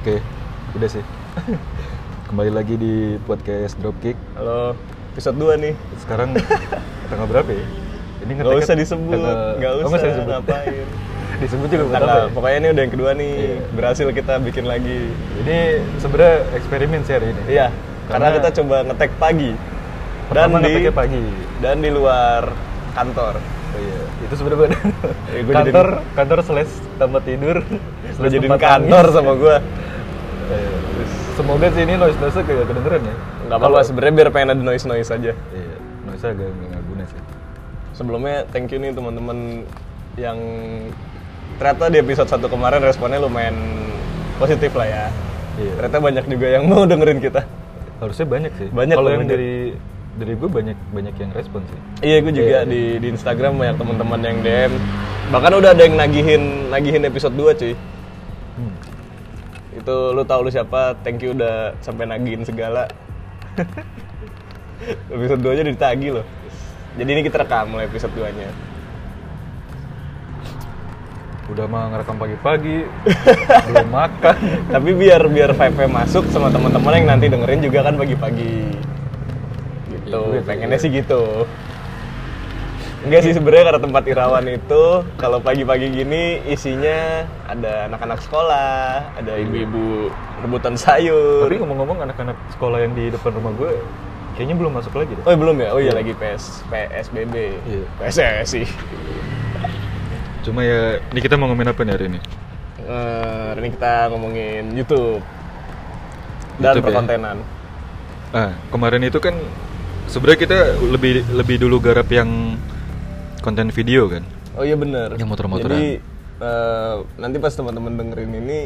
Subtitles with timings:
[0.00, 0.16] Oke,
[0.74, 1.04] udah sih.
[2.28, 4.16] Kembali lagi di podcast Dropkick.
[4.32, 4.72] Halo,
[5.12, 5.74] episode 2 nih.
[5.98, 6.32] Sekarang
[7.10, 7.64] tanggal berapa ya?
[8.20, 10.30] Ini Gak ngeteknya usah disebut, tanggal- gak Oh, usah, nggak disebut.
[10.30, 10.86] ngapain.
[11.42, 12.24] disebut juga buat apa ya?
[12.30, 13.56] pokoknya ini udah yang kedua nih, Iya.
[13.72, 15.00] berhasil kita bikin lagi.
[15.40, 15.56] Ini
[15.96, 17.42] sebenarnya eksperimen sih hari ini.
[17.48, 17.66] Iya,
[18.06, 19.50] karena, Karena- kita coba ngetek pagi.
[20.30, 21.22] Dan di, pagi.
[21.58, 22.52] dan di luar
[22.92, 23.34] kantor.
[23.40, 24.58] Oh iya, itu sebenarnya
[25.42, 27.56] gua kantor kantor slash tempat tidur.
[28.14, 29.56] Lo jadiin tempat kantor sama gua.
[31.40, 33.14] Semoga sih ini noise noise kayak kedengeran ya.
[33.48, 35.32] Gak apa-apa, sebenarnya biar pengen ada noise-noise aja.
[35.32, 37.20] Iya, noise agak nggak guna sih.
[37.96, 39.64] Sebelumnya thank you nih teman-teman
[40.20, 40.38] yang
[41.56, 43.56] ternyata di episode 1 kemarin responnya lumayan
[44.36, 45.04] positif lah ya.
[45.56, 45.72] Iya.
[45.80, 47.42] Ternyata banyak juga yang mau dengerin kita.
[48.04, 48.68] Harusnya banyak sih.
[48.68, 49.72] Banyak Kalau yang dari
[50.10, 51.78] dari gue banyak banyak yang respon sih.
[52.04, 52.68] Iya, gue juga Iya.
[52.68, 54.72] di, di Instagram banyak teman-teman yang DM.
[55.32, 57.72] Bahkan udah ada yang nagihin nagihin episode 2 cuy.
[59.80, 60.92] Itu lu tahu lu siapa?
[61.00, 62.84] Thank you udah sampai nagihin segala.
[65.12, 66.26] episode 2 aja udah ditagih loh.
[67.00, 68.50] Jadi ini kita rekam mulai episode 2-nya.
[71.50, 72.86] Udah mah ngerekam pagi-pagi,
[73.72, 74.36] belum makan.
[74.70, 78.56] Tapi biar biar vibe masuk sama teman-teman yang nanti dengerin juga kan pagi-pagi.
[79.90, 80.20] Gitu.
[80.36, 80.82] Iya Pengennya iya.
[80.82, 81.48] sih gitu.
[83.00, 84.82] Enggak sih sebenarnya karena tempat Irawan itu
[85.16, 90.12] kalau pagi-pagi gini isinya ada anak-anak sekolah, ada ibu-ibu
[90.44, 91.48] rebutan sayur.
[91.48, 93.72] Tapi ngomong-ngomong anak-anak sekolah yang di depan rumah gue
[94.36, 95.24] kayaknya belum masuk lagi deh.
[95.24, 95.68] Oh belum ya?
[95.72, 95.96] Oh iya Iya.
[95.96, 97.34] lagi PS PSBB.
[97.64, 97.84] Iya.
[98.04, 98.62] PSSI.
[100.40, 102.20] Cuma ya, ini kita mau ngomongin apa nih hari ini?
[102.80, 105.20] Eh, hari ini kita ngomongin YouTube
[106.56, 106.88] dan YouTube ya?
[106.92, 107.36] perkontenan.
[108.30, 109.36] Ah, kemarin itu kan
[110.04, 112.56] sebenarnya kita lebih lebih dulu garap yang
[113.40, 114.22] konten video kan.
[114.54, 115.16] Oh iya bener.
[115.16, 115.72] Yang motor-motoran.
[115.76, 116.00] Jadi
[116.40, 118.60] eh, nanti pas teman-teman dengerin ini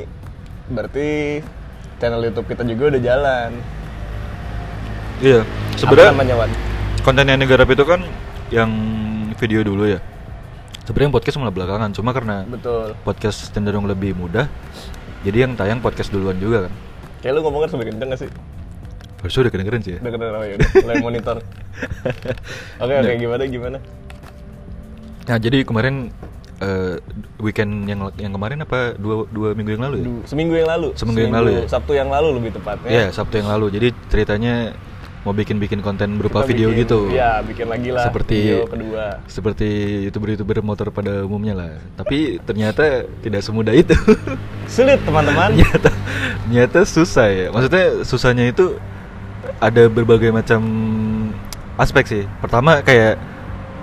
[0.67, 1.41] berarti
[1.99, 3.51] channel YouTube kita juga udah jalan.
[5.23, 5.47] Iya,
[5.79, 6.51] sebenarnya namanya Wan?
[7.01, 8.01] konten yang digarap itu kan
[8.51, 8.71] yang
[9.37, 10.01] video dulu ya.
[10.85, 12.93] Sebenarnya podcast malah belakangan, cuma karena Betul.
[13.07, 14.51] podcast cenderung lebih mudah,
[15.25, 16.73] jadi yang tayang podcast duluan juga kan.
[17.23, 18.31] Kayak lu ngomongnya sampai kenceng gak sih?
[19.25, 20.01] Harusnya udah kedengeran sih ya.
[20.05, 20.71] Udah kedengeran ya udah.
[20.85, 21.37] Mulai monitor.
[22.85, 23.17] Oke oke Nah.
[23.17, 23.79] gimana gimana?
[25.25, 26.13] Nah jadi kemarin
[26.61, 26.97] eh,
[27.39, 30.07] weekend yang yang kemarin apa dua dua minggu yang lalu ya?
[30.25, 30.89] Seminggu yang lalu.
[30.95, 31.63] Seminggu yang lalu ya?
[31.67, 32.89] Sabtu yang lalu lebih tepatnya.
[32.89, 33.67] Iya Sabtu yang lalu.
[33.69, 34.55] Jadi ceritanya
[35.25, 36.99] mau bikin-bikin konten berupa Kita video bikin- gitu.
[37.09, 39.05] Iya, bikin lagi lah Seperti- video kedua.
[39.25, 39.69] Seperti
[40.05, 41.73] youtuber-youtuber motor pada umumnya lah.
[41.97, 43.97] Tapi ternyata tidak semudah itu.
[44.69, 45.57] Sulit teman-teman.
[45.57, 45.89] ternyata
[46.45, 47.47] ternyata susah ya.
[47.49, 48.77] Maksudnya susahnya itu
[49.57, 50.61] ada berbagai macam
[51.81, 52.23] aspek sih.
[52.45, 53.17] Pertama kayak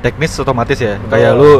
[0.01, 0.97] teknis otomatis ya.
[0.97, 1.09] Betul.
[1.13, 1.53] Kayak lu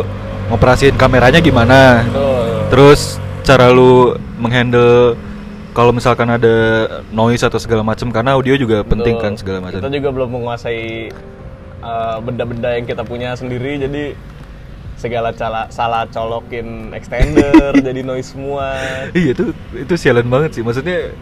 [0.52, 2.06] ngoperasiin kameranya gimana.
[2.06, 2.46] Betul.
[2.74, 3.02] Terus
[3.42, 5.16] cara lu menghandle
[5.72, 9.24] kalau misalkan ada noise atau segala macam karena audio juga penting Betul.
[9.24, 9.80] kan segala macam.
[9.80, 11.10] Kita juga belum menguasai
[11.80, 14.14] uh, benda-benda yang kita punya sendiri, jadi
[15.00, 18.76] segala cala, salah colokin extender, jadi noise semua.
[19.16, 20.64] Iya itu itu sialan banget sih.
[20.64, 21.16] Maksudnya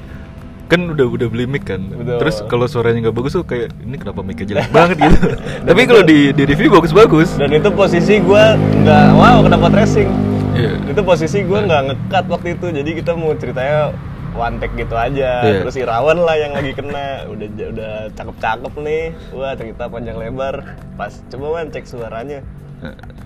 [0.70, 1.82] kan udah udah beli mic kan.
[1.90, 2.22] Betul.
[2.22, 5.34] Terus kalau suaranya nggak bagus tuh kayak ini kenapa mic jelek banget gitu.
[5.66, 7.42] Tapi kalau di di review bagus-bagus.
[7.42, 10.10] Dan itu posisi gua nggak wow kenapa tracing.
[10.54, 10.78] Iya.
[10.94, 13.98] Itu posisi gua nggak ngekat waktu itu, jadi kita mau ceritanya
[14.38, 15.42] one take gitu aja.
[15.42, 15.66] Iya.
[15.66, 19.04] Terus Irawan lah yang lagi kena, udah udah cakep-cakep nih.
[19.34, 20.78] Wah cerita panjang lebar.
[20.94, 22.46] Pas coba wan cek suaranya.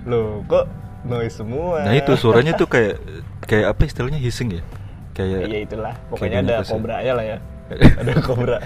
[0.08, 0.72] Loh kok
[1.04, 1.84] noise semua?
[1.84, 3.04] Nah itu suaranya tuh kayak
[3.44, 4.64] kayak apa istilahnya hissing ya?
[5.14, 7.38] Kayak Iya itulah, pokoknya ada banyak kobra ya lah ya.
[8.02, 8.58] ada kobra,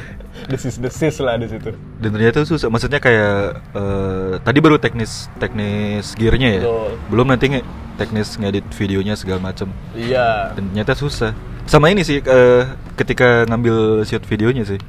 [0.49, 1.69] desis-desis lah di situ.
[2.01, 2.67] Dan ternyata susah.
[2.67, 3.35] Maksudnya kayak
[3.71, 6.61] eh, tadi baru teknis teknis gearnya ya.
[6.65, 6.89] Betul.
[7.13, 7.61] Belum nanti nge
[7.95, 9.69] teknis ngedit videonya segala macam.
[9.93, 10.55] Iya.
[10.57, 11.31] Dan ternyata susah.
[11.67, 12.63] Sama ini sih eh,
[12.95, 14.79] ketika ngambil shoot videonya sih.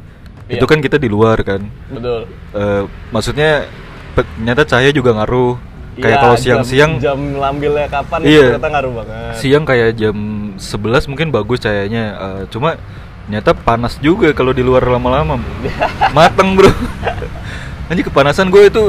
[0.49, 0.57] Iya.
[0.59, 1.67] Itu kan kita di luar kan.
[1.93, 2.27] Betul.
[2.55, 2.83] Eh,
[3.13, 3.69] maksudnya
[4.15, 5.59] ternyata cahaya juga ngaruh.
[5.99, 8.55] Kayak Iya, kalau jam- siang-siang jam, lambilnya kapan Iya.
[8.55, 9.35] ternyata ngaruh banget.
[9.35, 10.17] siang kayak jam
[10.59, 10.75] 11
[11.07, 12.05] mungkin bagus cahayanya.
[12.15, 12.77] Eh, cuma
[13.25, 15.39] ternyata panas juga kalau di luar lama-lama.
[16.17, 16.71] Mateng, Bro.
[17.87, 18.85] Anjir kepanasan gue itu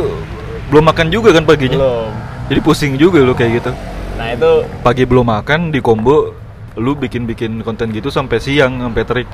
[0.68, 1.78] belum makan juga kan paginya.
[1.78, 2.12] Belum.
[2.50, 3.72] Jadi pusing juga lo kayak gitu.
[4.18, 4.52] Nah itu
[4.82, 6.36] Pagi belum makan di combo
[6.76, 9.30] lu bikin-bikin konten gitu sampai siang sampai terik.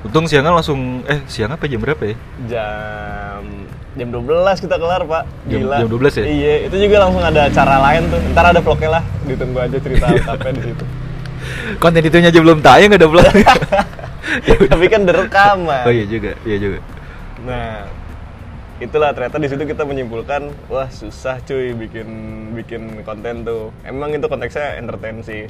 [0.00, 2.16] Untung siangan langsung eh siang apa jam berapa ya?
[2.48, 3.42] jam
[3.92, 4.24] jam 12
[4.58, 5.24] kita kelar pak.
[5.44, 5.76] Jam- Gila.
[5.76, 6.24] jam 12 ya?
[6.24, 6.54] Iya.
[6.66, 8.20] Itu juga langsung ada acara lain tuh.
[8.32, 9.02] Ntar ada vlognya lah.
[9.24, 10.14] Ditunggu aja cerita Iya.
[10.16, 10.84] lengkapnya di situ.
[11.76, 13.26] Konten itunya aja belum tayang ada vlog.
[14.46, 14.68] Ya udah.
[14.70, 15.84] Tapi kan direkaman.
[15.84, 16.78] Oh iya juga, iya juga.
[17.42, 17.88] Nah,
[18.78, 22.08] itulah ternyata di situ kita menyimpulkan wah susah cuy bikin
[22.54, 25.44] bikin konten tuh emang itu konteksnya entertain sih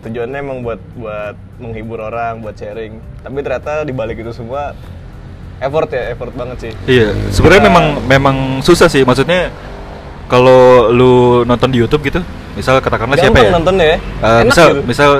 [0.00, 4.74] tujuannya emang buat buat menghibur orang buat sharing tapi ternyata di balik itu semua
[5.58, 7.68] effort ya effort banget sih Iya, sebenarnya Ya.
[7.68, 9.00] memang memang susah sih.
[9.00, 9.48] Maksudnya
[10.26, 11.12] kalau lu
[11.44, 12.18] nonton di YouTube gitu,
[12.54, 13.50] misal katakanlah siapa ya?
[13.50, 15.10] nontonnya ya Eh, enak misal gitu misal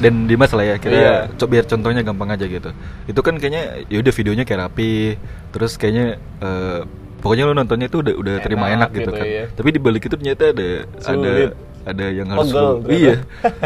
[0.00, 1.14] dan Dimas lah ya kira Iya.
[1.36, 2.70] co- biar contohnya gampang aja gitu
[3.04, 5.20] itu kan kayaknya ya udah videonya kayak rapi
[5.50, 6.06] terus kayaknya
[6.40, 6.80] eh,
[7.20, 9.44] pokoknya lu nontonnya itu udah udah terima Enak enak gitu, gitu, kan iya.
[9.52, 11.50] tapi di balik itu ternyata ada ada Sulit.
[11.84, 13.14] ada yang harus Pegel lu iya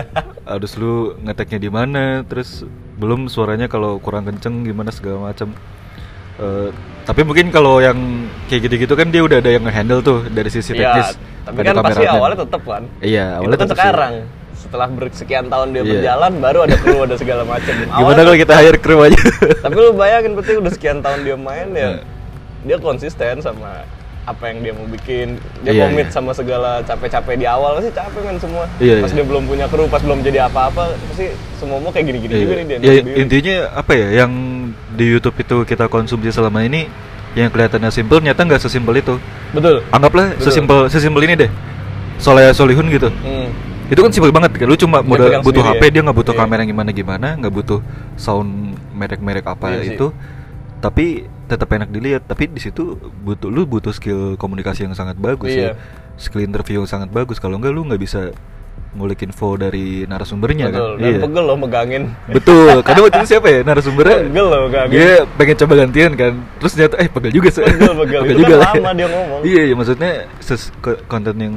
[0.53, 5.55] harus lu ngeteknya di mana terus belum suaranya kalau kurang kenceng gimana segala macam
[6.35, 6.69] Eh,
[7.05, 7.95] tapi mungkin kalau yang
[8.45, 11.09] kayak gitu-gitu kan dia udah ada yang nge-handle tuh dari sisi Iya, teknis
[11.45, 13.81] tapi ada kan pasti awalnya tetep kan Iya, awalnya kan tetep sih.
[13.81, 14.13] sekarang
[14.57, 15.91] setelah bersekian tahun dia Iya.
[15.93, 19.21] berjalan baru ada kru ada segala macam gimana kalau kita hire crew aja
[19.63, 21.91] tapi lu bayangin berarti udah sekian tahun dia main ya Iya.
[22.65, 23.85] dia konsisten sama
[24.25, 26.13] apa yang dia mau bikin dia Iya, komit iya.
[26.13, 29.17] sama segala capek-capek di awal pasti capek kan semua Iya, pas iya.
[29.17, 32.41] dia belum punya kru pas belum jadi apa-apa pasti semua mau kayak gini-gini Iya.
[32.41, 33.17] juga nih dia Ya, sendiri.
[33.21, 34.33] intinya apa ya yang
[34.91, 36.89] di YouTube itu kita konsumsi selama ini
[37.35, 39.15] yang kelihatannya simpel ternyata nggak sesimpel itu.
[39.51, 40.45] betul Anggaplah Betul.
[40.45, 41.51] sesimpel sesimpel ini deh.
[42.17, 43.11] Soleh Solihun gitu.
[43.11, 43.51] Hmm.
[43.85, 44.65] Itu kan simpel banget kan.
[44.65, 45.91] Lu cuma Dia modal butuh HP, ya?
[45.91, 46.41] dia nggak butuh Iya.
[46.41, 47.81] kamera yang gimana gimana, nggak butuh
[48.15, 48.49] sound
[48.95, 49.93] merek-merek apa Iya sih.
[49.93, 50.07] itu.
[50.79, 52.25] Tapi tetap enak dilihat.
[52.25, 55.73] Tapi di situ butuh lu butuh skill komunikasi yang sangat bagus Iya.
[55.73, 55.73] ya.
[56.15, 57.37] Skill interview yang sangat bagus.
[57.37, 58.31] Kalau enggak lu nggak bisa
[58.95, 61.03] ngulik info dari narasumbernya betul kan.
[61.03, 64.19] dan pegel loh megangin Betul, karena waktu itu siapa ya narasumbernya?
[64.25, 64.95] Pegel loh, megangin.
[64.95, 67.63] Dia pengen coba gantian kan, terus ternyata eh pegel juga sih.
[67.65, 68.21] Pegel, pegel.
[68.31, 69.41] Itu kan lama dia ngomong.
[69.43, 71.55] Iya, iya maksudnya ses ko- konten yang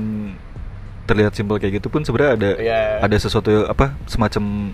[1.05, 2.79] terlihat simpel kayak gitu pun sebenarnya ada Iya.
[3.01, 4.73] ada sesuatu apa semacam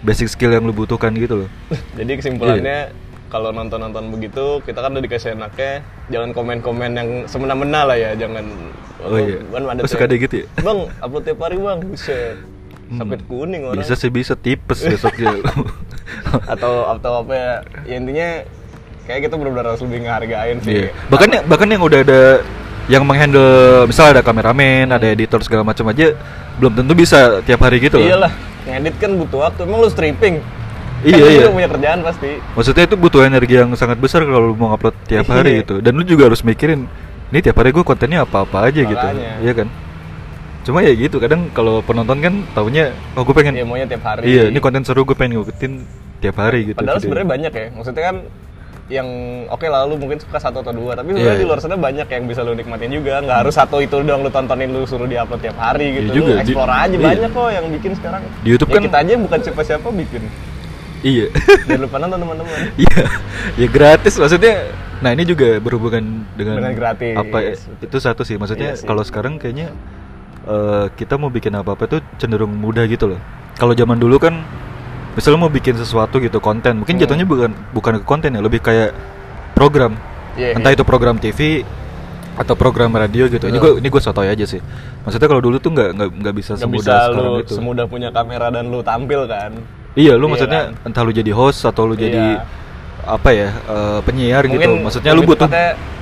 [0.00, 1.48] basic skill yang lu butuhkan gitu loh.
[1.98, 2.94] Jadi kesimpulannya
[3.34, 8.46] kalau nonton-nonton begitu kita kan udah dikasih enaknya jangan komen-komen yang semena-mena lah ya, jangan
[9.02, 9.42] Oh iya.
[9.50, 10.46] kan ada suka yang, ada gitu ya?
[10.62, 11.82] Bang, upload tiap hari, Bang.
[11.82, 12.38] Buset.
[12.88, 12.98] Hmm.
[13.02, 13.82] Sampai kuning orang.
[13.82, 15.34] Bisa sih bisa tipes besoknya.
[16.54, 17.52] atau atau apa ya?
[17.84, 18.28] ya intinya
[19.04, 20.72] kayak kita benar-benar harus lebih ngehargain sih.
[20.72, 20.88] Iya.
[21.10, 22.22] Bahkan ya- bahkan yang udah ada
[22.86, 26.14] yang menghandle misal ada kameramen, ada editor segala macam aja
[26.62, 27.98] belum tentu bisa tiap hari gitu.
[27.98, 28.30] Iyalah,
[28.64, 29.66] ngedit kan butuh waktu.
[29.66, 30.40] Emang lu stripping?
[31.02, 31.40] Iya, kan lu iya.
[31.40, 32.30] udah punya kerjaan pasti.
[32.54, 35.60] Maksudnya itu butuh energi yang sangat besar kalau lu mau upload tiap hari Iya.
[35.64, 35.74] gitu.
[35.80, 36.86] Dan lu juga harus mikirin,
[37.28, 39.06] ini tiap hari gue kontennya apa-apa aja gitu.
[39.40, 39.68] Iya kan?
[40.62, 44.24] Cuma ya gitu, kadang kalau penonton kan taunya, oh gue pengen, Ya maunya tiap hari.
[44.24, 45.72] iya ini konten seru gue pengen ngikutin
[46.20, 46.78] tiap hari gitu.
[46.78, 47.66] Padahal sebenarnya banyak ya.
[47.74, 48.16] Maksudnya kan
[48.84, 49.08] yang
[49.48, 51.48] oke lah lu mungkin suka satu atau dua tapi Iya, sebenarnya di iya.
[51.48, 54.68] luar sana banyak yang bisa lu nikmatin juga nggak harus satu itu doang lu tontonin
[54.68, 57.00] lu suruh diupload tiap hari Iya gitu juga, lu explore aja iya.
[57.00, 60.22] banyak kok yang bikin sekarang Di YouTube Ya kan- kita aja bukan siapa-siapa bikin
[61.04, 61.26] Iya.
[61.62, 63.00] jangan lupa nonton teman-teman Iya,
[63.54, 64.54] ya gratis maksudnya.
[64.98, 66.00] Nah ini juga berhubungan
[66.32, 67.84] dengan, Dengan gratis, Apa ya, betul.
[67.84, 68.36] itu satu sih.
[68.36, 69.68] Maksudnya Iya kalau sekarang kayaknya
[70.44, 73.20] eh, kita mau bikin apa apa tuh cenderung mudah gitu loh.
[73.54, 74.40] Kalau zaman dulu kan,
[75.12, 77.02] misalnya mau bikin sesuatu gitu konten, mungkin Hmm.
[77.04, 78.96] jatuhnya bukan bukan ke konten ya, lebih kayak
[79.52, 79.94] program.
[80.34, 80.76] Iya, Entah iya.
[80.76, 81.62] itu program TV
[82.34, 83.44] atau program radio gitu.
[83.44, 83.80] Ini gue Betul.
[83.80, 84.58] ini gue sotoy aja sih.
[85.04, 87.52] Maksudnya kalau dulu tuh nggak nggak bisa nggak semudah bisa sekarang lu itu.
[87.54, 89.52] semudah punya kamera dan lu tampil kan
[89.94, 90.86] Iya, lu Iya maksudnya kan?
[90.90, 92.42] entah lu jadi host atau lu jadi Iya.
[93.04, 94.58] apa ya eh, penyiar gitu.
[94.58, 95.46] mungkin Maksudnya lu butuh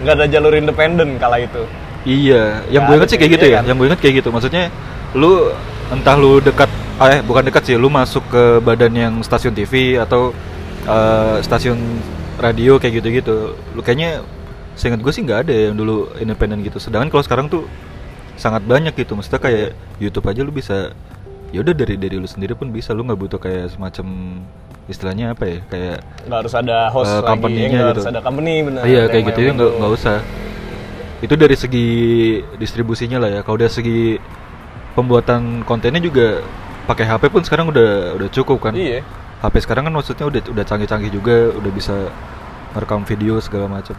[0.03, 1.63] nggak ada jalur independen kala itu
[2.03, 3.63] Iya, yang gue inget sih kayak gitu ya.
[3.63, 3.71] kan?
[3.71, 4.29] Yang gue inget kayak gitu.
[4.35, 4.65] Maksudnya
[5.15, 5.55] lu
[5.87, 6.67] entah lu dekat
[6.99, 10.35] eh bukan dekat sih, lu masuk ke badan yang stasiun TV atau
[10.83, 11.79] eh, stasiun
[12.43, 13.55] radio kayak gitu-gitu.
[13.55, 14.19] Lu kayaknya
[14.75, 16.83] seingat gue sih nggak ada yang dulu independen gitu.
[16.83, 17.71] Sedangkan kalau sekarang tuh
[18.35, 19.15] sangat banyak gitu.
[19.15, 19.69] Maksudnya kayak
[20.03, 20.91] YouTube aja lu bisa
[21.53, 22.91] ya udah dari dari lu sendiri pun bisa.
[22.91, 24.07] Lu nggak butuh kayak semacam
[24.91, 27.93] istilahnya apa ya kayak nggak harus ada host Eh, lagi company-nya eh, nggak gitu.
[27.95, 30.17] harus ada company benar iya kayak gitu ya nggak nggak usah.
[31.23, 31.89] Itu dari segi
[32.59, 33.41] distribusinya lah ya.
[33.47, 34.19] Kalau dari segi
[34.93, 36.43] pembuatan kontennya juga
[36.85, 38.75] pakai HP pun sekarang udah udah cukup kan?
[38.75, 39.07] Iya.
[39.43, 41.95] HP sekarang kan maksudnya udah udah canggih-canggih juga udah bisa
[42.75, 43.95] merekam video segala macam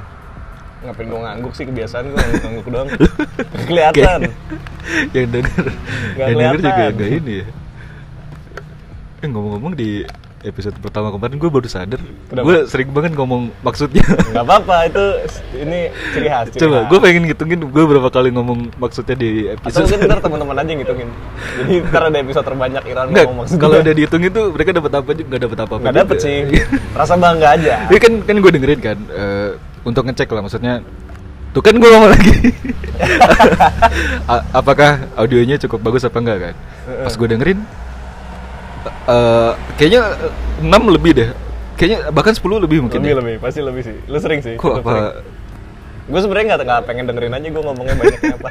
[0.86, 1.66] ngapain gua ngangguk sih?
[1.68, 2.90] Kebiasaan gua ngangguk doang.
[3.66, 4.20] Kelihatan.
[5.16, 5.66] Yang denger.
[6.20, 7.48] Nggak yang denger juga nggak ini ya.
[9.24, 10.04] Eh ngomong-ngomong di
[10.44, 12.02] episode pertama kemarin gue baru sadar.
[12.30, 14.04] Gue sering banget ngomong maksudnya.
[14.36, 15.04] Nggak apa-apa itu
[15.64, 15.80] ini
[16.12, 19.88] ciri khas ciri Coba, gue pengen ngitungin gue berapa kali ngomong maksudnya di atau episode.
[19.88, 21.10] mungkin ntar teman-teman aja ngitungin.
[21.64, 24.92] Jadi ntar ada episode terbanyak Iran Enggak, ngomong maksud kalau udah dihitungin tuh mereka dapat
[24.92, 25.84] apa juga nggak dapat apa-apa.
[25.90, 26.16] nggak juga.
[26.20, 26.36] sih.
[26.92, 27.74] Rasa bangga aja.
[27.88, 29.50] Tapi kan kan gue dengerin kan eh,
[29.84, 30.84] untuk ngecek lah maksudnya.
[31.54, 32.34] Tuh kan gue ngomong lagi.
[34.60, 36.56] Apakah audionya cukup bagus apa enggak kan?
[37.06, 37.60] Pas gue dengerin
[38.84, 40.02] eh kayaknya
[40.60, 41.30] 6 lebih deh.
[41.78, 43.00] Kayaknya bahkan 10 lebih mungkin.
[43.00, 43.20] lebih ya.
[43.22, 45.24] lebih pasti lebih sih lu sering sih Kok apa?
[46.04, 48.50] gue sebenarnya nggak nggak pengen dengerin aja gue ngomongnya banyaknya apa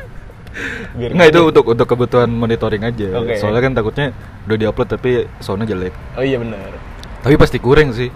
[0.96, 3.08] Biar Enggak itu untuk untuk kebutuhan monitoring aja.
[3.16, 3.40] Oke.
[3.40, 4.06] Soalnya kan takutnya
[4.44, 5.10] udah diupload tapi
[5.40, 5.94] soundnya jelek.
[6.12, 6.76] Oh iya benar.
[7.24, 8.12] Tapi pasti kurang sih.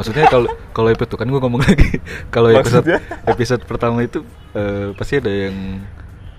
[0.00, 2.00] Maksudnya kalau kalau episode kan gue ngomong lagi.
[2.34, 2.88] kalau episode
[3.28, 4.24] episode pertama itu
[4.56, 5.84] eh, pasti ada yang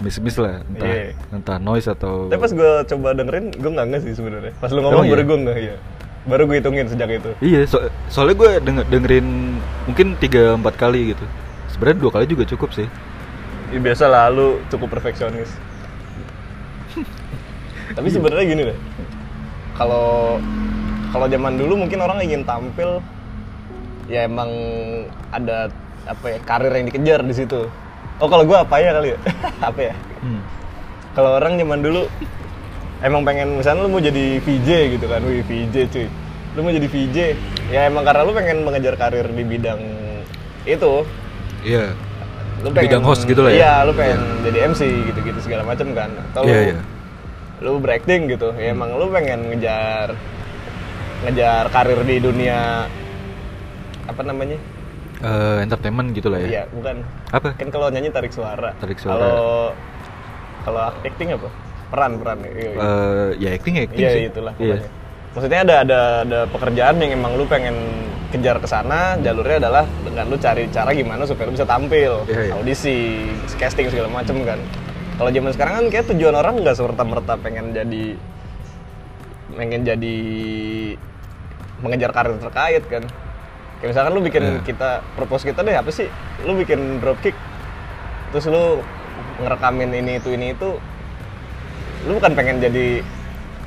[0.02, 1.14] miss-miss lah, entah Iya.
[1.30, 4.54] entah noise atau Tapi pas gue coba dengerin, gue nggak nggak sih sebenarnya.
[4.58, 5.30] Pas lu ngomong Emang baru iya?
[5.30, 5.76] gue nggak ya.
[6.22, 7.32] Baru gue hitungin sejak itu.
[7.38, 9.28] Iya, so- soalnya gue denger, dengerin
[9.86, 11.26] mungkin 3 4 kali gitu.
[11.70, 12.90] Sebenarnya dua kali juga cukup sih.
[13.70, 15.54] Ya, biasa lah, lu cukup perfeksionis.
[17.98, 18.78] Tapi sebenarnya gini deh.
[19.78, 20.38] Kalau
[21.12, 23.06] kalau zaman dulu mungkin orang ingin tampil
[24.12, 24.52] ya emang
[25.32, 25.72] ada
[26.04, 27.72] apa ya karir yang dikejar di situ.
[28.20, 29.20] Oh kalau gua apa ya kali ya?
[29.72, 29.96] apa ya?
[30.20, 30.42] Hmm.
[31.16, 32.02] Kalau orang zaman dulu
[33.02, 36.08] emang pengen misalnya lu mau jadi VJ gitu kan, wih VJ cuy.
[36.52, 37.18] Lu mau jadi VJ,
[37.72, 39.80] ya emang karena lu pengen mengejar karir di bidang
[40.68, 41.08] itu,
[41.64, 41.96] Iya.
[42.60, 43.58] lu Bidang host gitu lah ya?
[43.58, 46.12] Iya, lu pengen jadi MC gitu-gitu segala macam kan.
[46.12, 46.80] Atau Iya, lu, iya.
[47.64, 48.52] lu berakting gitu.
[48.60, 50.12] Ya emang lu pengen ngejar
[51.24, 52.86] ngejar karir di dunia
[54.08, 54.58] apa namanya?
[55.22, 56.48] Eh, entertainment gitu lah ya.
[56.50, 56.96] Iya, bukan.
[57.30, 57.50] Apa?
[57.54, 58.74] Kan kalau nyanyi tarik suara.
[58.82, 59.22] Tarik suara.
[59.22, 59.46] Kalau
[60.62, 61.50] kalau acting apa?
[61.92, 62.38] Peran, peran.
[62.42, 62.78] Iya, iya.
[62.80, 64.24] Eh, ya acting acting Iya sih.
[64.28, 64.78] itulah Iya.
[64.82, 64.90] pokoknya.
[65.32, 67.76] Maksudnya ada ada ada pekerjaan yang emang lu pengen
[68.32, 72.40] kejar ke sana, jalurnya adalah dengan lu cari cara gimana supaya lu bisa tampil, Iya,
[72.48, 72.54] iya.
[72.56, 74.60] audisi, casting segala macem kan.
[75.16, 78.18] Kalau zaman sekarang kan kayak tujuan orang nggak serta merta pengen jadi
[79.52, 80.16] pengen jadi
[81.80, 83.04] mengejar karir terkait kan.
[83.82, 84.60] Kayak misalkan lu bikin Iya.
[84.62, 86.06] kita propose kita deh apa sih?
[86.42, 87.34] Lu bikin dropkick
[88.30, 88.80] terus lu
[89.38, 90.80] ngerekamin ini itu ini itu
[92.02, 93.04] lu bukan pengen jadi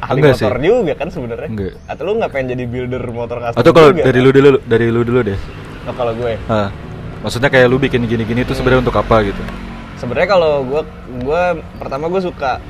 [0.00, 0.64] ahli Enggak motor sih.
[0.64, 1.72] juga kan sebenarnya Enggak.
[1.84, 4.22] atau lu nggak pengen jadi builder motor custom Atau kalau dari kan?
[4.22, 5.38] lu dulu dari lu dulu deh.
[5.84, 6.72] Oh, kalau gue Ah.
[7.20, 9.42] Maksudnya kayak lu bikin gini-gini tuh sebenarnya untuk apa gitu?
[9.94, 10.82] sebenarnya kalau gue
[11.18, 11.42] gue
[11.76, 12.60] pertama gue suka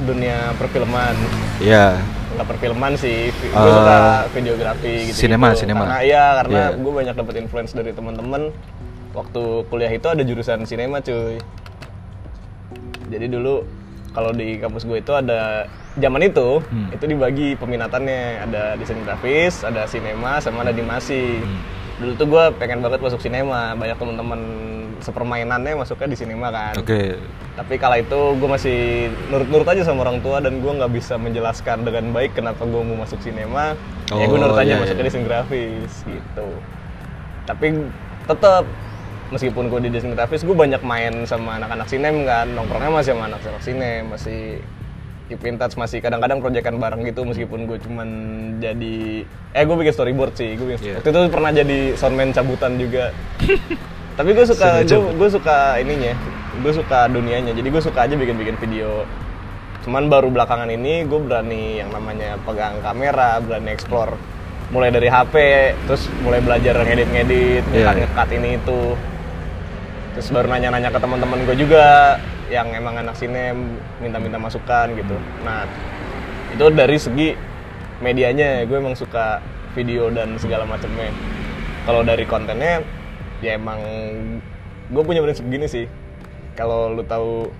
[0.00, 1.12] dunia perfilman
[1.58, 2.00] Iya.
[2.32, 3.68] Nggak perfilman sih gue Ah.
[3.68, 3.98] suka
[4.32, 5.84] videografi gitu Sinema, sinema.
[5.84, 6.68] karena iya karena Iya.
[6.78, 8.48] gue banyak dapat influence dari teman-teman
[9.12, 11.36] waktu kuliah itu ada jurusan sinema cuy
[13.08, 13.64] jadi dulu
[14.10, 16.88] kalau di kampus gue itu ada zaman itu Hmm.
[16.90, 21.60] itu dibagi peminatannya ada desain grafis ada sinema sama ada animasi Hmm.
[21.98, 24.40] dulu tuh gue pengen banget masuk sinema banyak teman-teman
[25.02, 27.18] sepermainannya masuknya di sinema kan Oke.
[27.52, 28.78] tapi kala itu gue masih
[29.28, 32.96] nurut-nurut aja sama orang tua dan gue nggak bisa menjelaskan dengan baik kenapa gue mau
[32.96, 33.74] masuk sinema
[34.08, 35.06] ya gue Oh, nurut aja iya, masuk ke iya.
[35.06, 36.48] desain grafis gitu
[37.42, 37.66] tapi
[38.22, 38.64] tetap
[39.28, 43.26] meskipun gue di desain grafis gue banyak main sama anak-anak sinem kan nongkrongnya masih sama
[43.26, 44.62] anak-anak sinem masih
[45.26, 48.08] keep in touch masih kadang-kadang proyekan bareng gitu meskipun gue cuman
[48.58, 50.94] jadi eh gue bikin storyboard sih gue bikin Iya.
[51.00, 53.10] waktu itu pernah jadi soundman cabutan juga
[54.18, 56.14] tapi gue suka gue suka ininya
[56.60, 57.56] gue suka dunianya.
[57.56, 59.08] Jadi gue suka aja bikin bikin video.
[59.82, 64.12] Cuman baru belakangan ini gue berani yang namanya pegang kamera berani explore.
[64.68, 65.34] Mulai dari HP
[65.88, 68.02] terus mulai belajar ngedit-ngedit Iya, ngekat iya.
[68.04, 68.82] ngekat ini itu.
[70.12, 72.16] Terus baru nanya-nanya ke teman-teman gue juga
[72.52, 75.16] yang emang anak sinem minta-minta masukan gitu.
[75.40, 75.64] Nah
[76.52, 77.28] itu dari segi
[78.04, 79.40] medianya gue emang suka
[79.72, 81.08] video dan segala macamnya.
[81.88, 82.84] Kalau dari kontennya
[83.42, 83.80] ya emang
[84.88, 85.90] gue punya prinsip gini sih
[86.54, 87.50] kalau lu tahu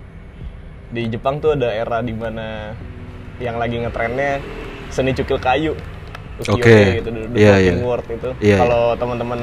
[0.92, 2.76] di Jepang tuh ada era di mana
[3.40, 4.38] yang lagi ngetrennya
[4.92, 5.72] seni cukil kayu
[6.38, 6.78] ukiyo-e Oke.
[7.00, 7.84] gitu the floating iya.
[7.84, 9.40] world itu Iya, kalau teman-teman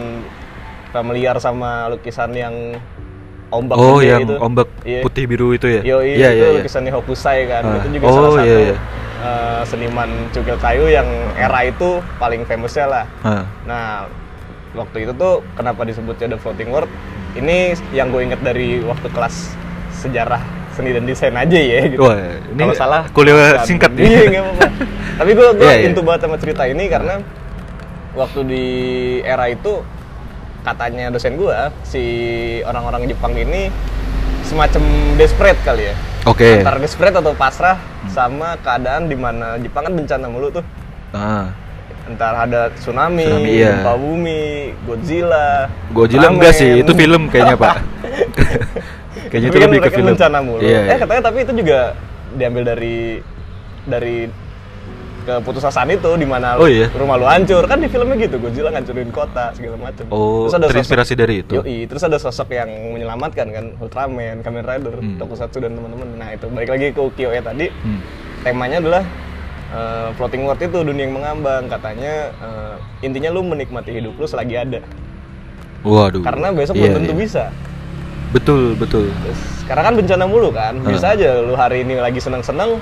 [0.89, 2.55] familiar sama lukisan yang
[3.49, 5.01] ombak Oh, yang itu ombak Iya.
[5.05, 5.81] putih biru itu ya?
[5.81, 6.49] Yo, Iya, itu iya, iya.
[6.61, 7.61] lukisannya Hokusai kan.
[7.65, 7.77] Ah.
[7.81, 8.75] Itu juga Oh, salah satu iya.
[9.19, 11.89] eh, seniman cukil kayu yang era itu
[12.21, 13.05] paling famousnya lah.
[13.25, 13.43] Ah.
[13.65, 13.85] Nah,
[14.77, 16.91] waktu itu tuh kenapa disebutnya The Floating World?
[17.37, 19.53] Ini yang gue inget dari waktu kelas
[20.01, 20.41] sejarah
[20.73, 22.01] seni dan desain aja ya gitu.
[22.01, 22.17] Wah,
[22.49, 24.03] ini Kalau salah kuliah singkat ya.
[24.05, 24.67] Iya, apa-apa.
[25.19, 25.87] Tapi gue gue iya.
[25.89, 27.19] intu banget sama cerita ini karena
[28.15, 28.65] waktu di
[29.21, 29.83] era itu
[30.63, 31.57] katanya dosen gue
[31.87, 32.03] si
[32.67, 33.71] orang-orang Jepang ini
[34.43, 34.81] semacam
[35.15, 35.95] desperate kali ya
[36.27, 36.59] Oke.
[36.59, 37.77] antara desperate atau pasrah
[38.11, 40.65] sama keadaan di mana Jepang kan bencana mulu tuh
[41.09, 41.49] Ah.
[42.09, 43.69] Entar ada tsunami, Tsunami, iya.
[43.77, 44.43] gempa bumi,
[44.83, 45.69] Godzilla.
[45.93, 46.35] Godzilla ramen.
[46.35, 47.75] enggak sih, itu film kayaknya, Pak.
[49.29, 50.07] kayaknya itu kan lebih ke film.
[50.11, 50.59] bencana mulu.
[50.59, 50.95] Iya, eh iya.
[50.97, 51.79] katanya tapi itu juga
[52.31, 52.97] diambil dari
[53.85, 54.17] dari
[55.19, 56.89] keputusasaan itu di mana Oh, iya?
[56.91, 60.05] rumah lu hancur kan di filmnya gitu Godzilla ngancurin kota segala macam.
[60.09, 61.53] Oh, terinspirasi dari itu?
[61.55, 65.17] Yoi, terus ada sosok yang menyelamatkan kan Ultraman, Kamen Rider, Hmm.
[65.17, 66.17] Tokusatsu dan teman-teman.
[66.17, 68.01] Nah itu balik lagi ke ukiyo-e tadi Hmm.
[68.41, 69.03] temanya adalah
[69.69, 74.55] uh, floating world itu dunia yang mengambang katanya uh, intinya lu menikmati hidup lu selagi
[74.55, 74.79] ada
[75.81, 76.19] Waduh.
[76.21, 77.21] karena besok Iya, belum tentu iya.
[77.21, 77.43] bisa
[78.29, 82.77] betul betul Terus, sekarang kan bencana mulu kan bisa aja lu hari ini lagi seneng-seneng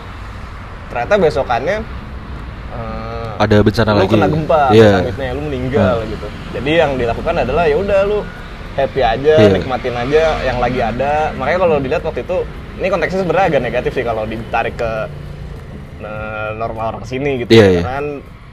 [0.87, 1.77] ternyata besokannya
[2.73, 4.11] eh, Ada bencana lu lagi.
[4.11, 4.91] kena gempa Iya.
[4.97, 8.19] amit-amitnya, lu meninggal gitu jadi yang dilakukan adalah ya udah lu
[8.75, 9.49] happy aja Iya.
[9.53, 12.37] nikmatin aja yang lagi ada makanya kalau dilihat waktu itu
[12.77, 14.91] ini konteksnya sebenarnya agak negatif sih kalau ditarik ke
[16.53, 17.81] normal orang sini gitu Iya, iya.
[17.81, 18.07] karena kan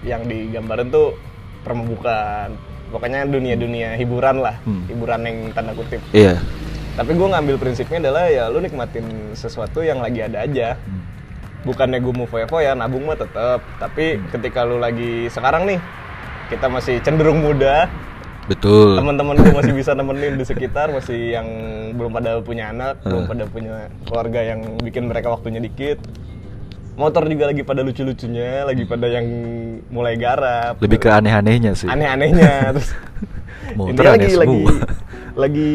[0.04, 1.16] yang digambarin tuh
[1.64, 2.52] permubukan
[2.88, 4.84] pokoknya dunia-dunia hiburan lah Hmm.
[4.86, 6.38] hiburan yang tanda kutip iya
[6.94, 11.02] tapi gue ngambil prinsipnya adalah ya lu nikmatin sesuatu yang lagi ada aja Hmm.
[11.64, 14.28] bukannya gue mau foya-foya nabung mah tetap tapi Hmm.
[14.30, 15.80] ketika lu lagi sekarang nih
[16.46, 17.88] kita masih cenderung muda
[18.44, 21.48] betul teman-teman gue masih bisa nemenin di sekitar masih yang
[21.96, 23.30] belum pada punya anak belum Hmm.
[23.32, 23.74] pada punya
[24.04, 25.96] keluarga yang bikin mereka waktunya dikit
[26.94, 29.26] motor juga lagi pada lucu-lucunya lagi pada yang
[29.90, 30.78] mulai garap.
[30.78, 31.90] Lebih ke aneh-anehnya sih.
[31.90, 32.52] Aneh-anehnya.
[32.74, 32.90] Terus
[33.74, 34.62] Motor lagi lagi
[35.34, 35.72] lagi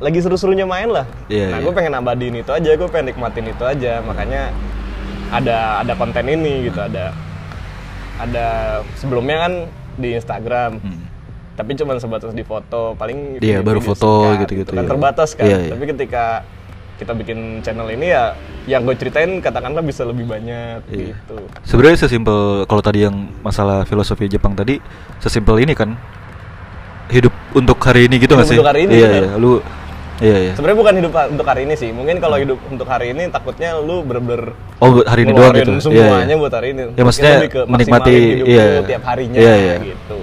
[0.00, 1.06] lagi seru-serunya main lah.
[1.32, 1.64] Iya, nah iya.
[1.64, 3.92] gue pengen abadiin itu aja gue pengen nikmatin itu aja.
[4.04, 4.52] Makanya
[5.30, 7.14] ada ada konten ini gitu ada
[8.20, 8.46] ada
[9.00, 9.52] sebelumnya kan
[9.96, 10.80] di Instagram.
[10.80, 11.08] Hmm.
[11.50, 14.88] tapi cuma sebatas di foto paling Iya, baru foto singkat gitu-gitu, kan iya.
[14.96, 15.44] terbatas kan.
[15.44, 15.70] Iya, iya.
[15.76, 16.24] tapi ketika
[17.00, 21.16] kita bikin channel ini ya yang gue ceritain katakanlah bisa lebih banyak Iya.
[21.16, 24.76] gitu Sebenarnya sesimpel kalau tadi yang masalah filosofi Jepang tadi
[25.16, 25.96] sesimpel ini kan
[27.08, 28.54] hidup untuk hari ini gitu nggak sih?
[28.54, 29.30] untuk hari ini, Iya, iya.
[29.34, 29.58] Lu
[30.20, 30.52] iya iya.
[30.52, 34.04] sebenarnya bukan hidup untuk hari ini sih mungkin kalau hidup untuk hari ini takutnya lu
[34.04, 35.72] bener-bener Oh, hari ini doang gitu.
[35.80, 36.36] semuanya Iya, iya.
[36.36, 38.64] buat hari ini Ya, maksudnya ke menikmati, hidup iya.
[38.70, 39.76] lu tiap harinya Iya, iya.
[39.88, 40.18] gitu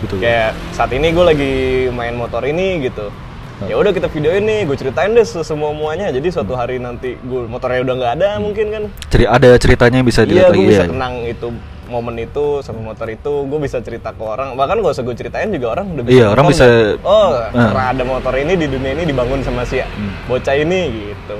[0.00, 0.18] Betul.
[0.22, 1.52] kayak saat ini gue lagi
[1.90, 3.33] main motor ini gitu Hmm.
[3.66, 7.40] Ya udah kita videoin nih gue ceritain deh semua muanya jadi suatu hari nanti gue
[7.44, 10.64] motornya udah nggak ada mungkin kan Ceri ada ceritanya yang bisa iya dilihat gue lagi
[10.66, 10.90] bisa iya.
[10.90, 11.48] kenang itu
[11.84, 15.48] momen itu sama motor itu gue bisa cerita ke orang bahkan gak usah gue ceritain
[15.48, 17.04] juga orang udah bisa Iya, orang bisa- kan.
[17.04, 17.92] oh Nah.
[17.92, 20.16] ada motor ini di dunia ini dibangun sama si Hmm.
[20.24, 20.80] bocah ini
[21.12, 21.38] gitu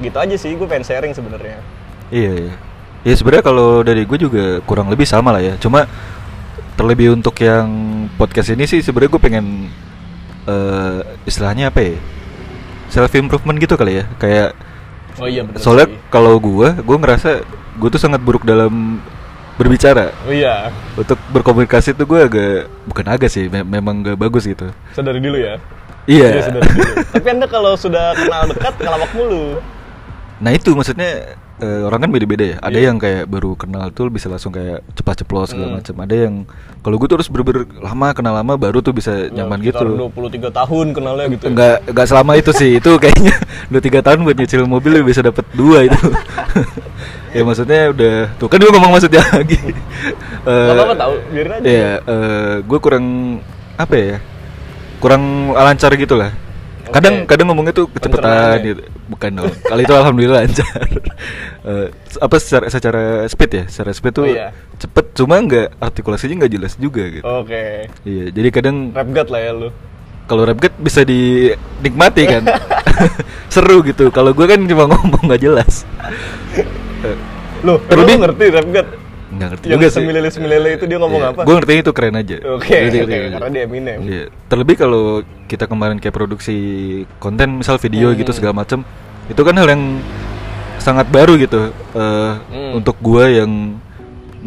[0.00, 1.58] gitu aja sih gue pengen sharing sebenarnya
[2.10, 2.54] Iya, iya.
[3.00, 5.54] Ya sebenarnya kalau dari gue juga kurang lebih sama lah ya.
[5.56, 5.86] Cuma
[6.74, 7.66] terlebih untuk yang
[8.14, 9.46] podcast ini sih sebenarnya gue pengen
[10.50, 11.96] eh istilahnya apa ya?
[12.88, 14.04] Self improvement gitu kali ya.
[14.16, 14.58] Kayak
[15.16, 17.30] oh iya bener soalnya kalau gue, gue ngerasa
[17.76, 18.98] gue tuh sangat buruk dalam
[19.54, 20.10] berbicara.
[20.24, 22.52] oh iya Untuk berkomunikasi tuh gue agak
[22.84, 24.72] bukan agak sih, me- memang gak bagus gitu.
[24.90, 25.60] sadari dulu ya
[26.08, 26.42] Iya.
[26.42, 29.60] sadari dulu tapi anda kalau sudah kenal dekat ngelawak mulu
[30.40, 32.56] Nah itu maksudnya eh, orang kan beda-beda ya.
[32.58, 32.86] Ada Iya.
[32.88, 35.76] yang kayak baru kenal tuh bisa langsung kayak cepat ceplos segala Hmm.
[35.78, 35.94] macam.
[36.00, 36.34] Ada yang
[36.80, 40.08] kalau gue tuh harus bener-bener lama kenal lama baru tuh bisa nyaman Ya, sekitar gitu.
[40.08, 41.50] 23 tahun kenalnya gitu ya.
[41.52, 42.70] Enggak enggak selama itu sih.
[42.76, 43.34] Itu kayaknya
[43.70, 46.00] udah tiga tahun buat nyicil mobil lu bisa dapat dua itu.
[47.36, 49.60] ya maksudnya udah tuh kan gue ngomong maksudnya lagi.
[50.40, 51.62] Eh, Gak apa-apa tahu, biarin aja.
[51.62, 53.04] Iya, eh, gue kurang
[53.76, 54.16] apa ya?
[54.98, 56.32] Kurang lancar gitu lah.
[56.90, 57.28] Kadang Oke.
[57.28, 58.82] kadang ngomongnya tuh kecepatan gitu.
[59.08, 59.52] Bukan dong.
[59.62, 60.86] Kali itu alhamdulillah lancar.
[61.60, 63.64] Eh, apa secara secara speed ya?
[63.68, 64.48] Secara speed tuh Oh, iya.
[64.74, 67.20] cepet cuma nggak artikulasinya nggak jelas juga gitu.
[67.20, 67.84] Oke.
[68.00, 69.68] Iya, jadi kadang Rap god lah ya lu.
[70.24, 72.48] kalau rap get bisa dinikmati kan.
[73.52, 74.08] Seru gitu.
[74.08, 75.84] Kalau gue kan cuma ngomong nggak jelas.
[77.04, 77.16] Eh,
[77.60, 78.88] Lu, Terlebih- lu ngerti rap god?
[79.30, 79.96] Nggak ngerti Yang juga sih.
[79.96, 81.40] semilele-semilele itu dia ngomong apa?
[81.42, 82.36] Gue ngerti itu keren aja.
[82.50, 83.16] Oke, ngerti, ngerti.
[83.32, 83.98] karena dia Eminem.
[84.02, 84.24] Iya.
[84.46, 85.04] Terlebih kalau
[85.46, 86.56] kita kemarin kayak produksi
[87.16, 88.18] konten, misal video Hmm.
[88.18, 88.82] gitu segala macem,
[89.26, 90.02] itu kan hal yang
[90.76, 92.72] sangat baru gitu eh, Hmm.
[92.74, 93.78] untuk gua yang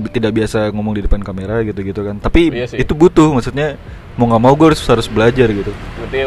[0.10, 2.18] tidak biasa ngomong di depan kamera gitu-gitu kan.
[2.18, 2.78] Tapi Iya sih.
[2.78, 3.78] itu butuh, maksudnya
[4.14, 5.70] mau nggak mau gue harus harus belajar gitu.
[5.98, 6.20] Berarti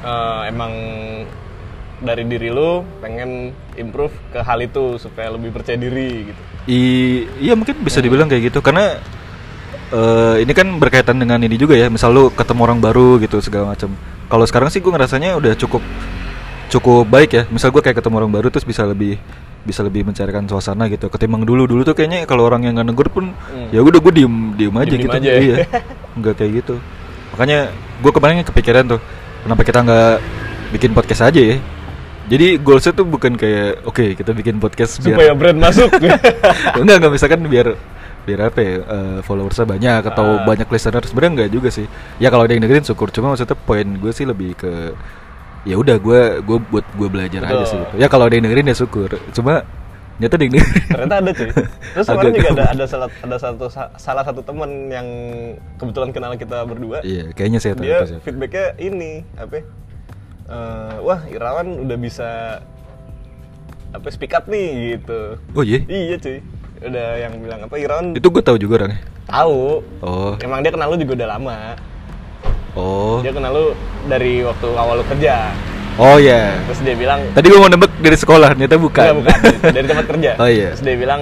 [0.00, 0.72] eh, emang
[2.00, 6.40] dari diri lu pengen improve ke hal itu supaya lebih percaya diri gitu.
[6.64, 6.80] I,
[7.40, 8.96] iya mungkin bisa dibilang kayak gitu karena
[9.90, 11.88] eh, ini kan berkaitan dengan ini juga ya.
[11.88, 13.92] Misal lu ketemu orang baru gitu segala macam.
[14.26, 15.82] Kalau sekarang sih gue ngerasanya udah cukup
[16.70, 17.42] cukup baik ya.
[17.50, 19.18] Misal gue kayak ketemu orang baru terus bisa lebih
[19.60, 21.10] bisa lebih mencarikan suasana gitu.
[21.12, 23.68] Ketimbang dulu dulu tuh kayaknya kalau orang yang nggak negur pun Hmm.
[23.74, 25.16] ya udah gue diem diem aja Diem-diem gitu.
[25.20, 25.40] aja ya.
[25.42, 25.56] Iya.
[26.16, 26.74] Nggak kayak gitu.
[27.36, 27.58] Makanya
[28.00, 29.00] gue kemarin kepikiran tuh
[29.44, 30.12] kenapa kita nggak
[30.70, 31.56] bikin podcast aja ya.
[32.30, 35.90] Jadi goalsnya tuh bukan kayak oke kita bikin podcast biar Supaya brand masuk.
[36.80, 37.74] enggak enggak misalkan biar
[38.20, 40.44] biar apa ya eh, followersnya banyak atau Ah.
[40.44, 43.88] banyak listener sebenarnya enggak juga sih ya kalau ada yang dengerin syukur cuma maksudnya poin
[43.96, 44.92] gue sih lebih ke
[45.62, 47.66] ya udah gue gue buat gue belajar aja Betul.
[47.66, 47.94] sih gitu.
[47.96, 49.64] ya kalau ada yang dengerin ya syukur cuma
[50.20, 51.48] nyata yang dengerin Ternyata ada cuy.
[51.96, 53.66] Terus kemarin juga ada ada salah ada satu
[53.96, 55.06] salah satu teman yang
[55.76, 57.00] kebetulan kenal kita berdua.
[57.00, 58.20] iya kayaknya saya tahu dia sih.
[58.20, 59.64] feedbacknya ini apa
[60.50, 62.58] Eh, wah Irawan udah bisa
[63.94, 65.38] apa speak up nih gitu.
[65.54, 65.78] Oh iya?
[65.86, 66.38] Iya cuy.
[66.80, 69.62] Udah yang bilang apa Irawan itu gue tahu juga orangnya tahu.
[70.02, 70.32] Oh.
[70.42, 71.58] Emang dia kenal lu juga udah lama.
[72.74, 73.22] Oh.
[73.22, 73.66] Dia kenal lu
[74.10, 75.54] dari waktu awal lu kerja.
[76.00, 76.56] Oh iya.
[76.64, 79.04] terus dia bilang Tadi gua mau nebak dari sekolah, ternyata bukan.
[79.04, 79.74] Enggak, bukan.
[79.74, 80.30] dari, tempat kerja.
[80.40, 80.72] Oh, iya.
[80.72, 81.20] terus dia bilang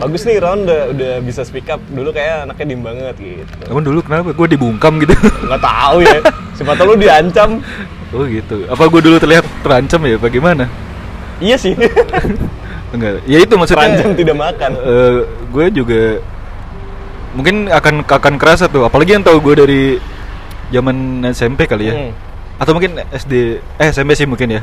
[0.00, 1.78] bagus nih Ron udah, udah bisa speak up.
[1.92, 3.54] Dulu kayak anaknya diem banget gitu.
[3.70, 4.32] Emang dulu kenapa?
[4.34, 5.14] Gue dibungkam gitu.
[5.46, 6.18] nggak tahu ya.
[6.58, 7.60] Siapa tahu lu diancam
[8.14, 8.66] oh gitu.
[8.66, 10.16] Apa gue dulu terlihat terancam ya?
[10.18, 10.64] Bagaimana?
[11.40, 11.72] iya sih
[12.94, 13.24] Enggak.
[13.24, 13.86] Ya itu maksudnya.
[13.86, 14.70] terancam tidak makan
[15.50, 16.02] gue juga
[17.30, 18.82] mungkin akan akan kerasa tuh.
[18.84, 19.82] Apalagi yang tahu gue dari
[20.74, 21.94] zaman SMP kali ya.
[21.94, 22.12] Hmm.
[22.60, 24.62] Atau mungkin SD, eh SMP sih mungkin ya.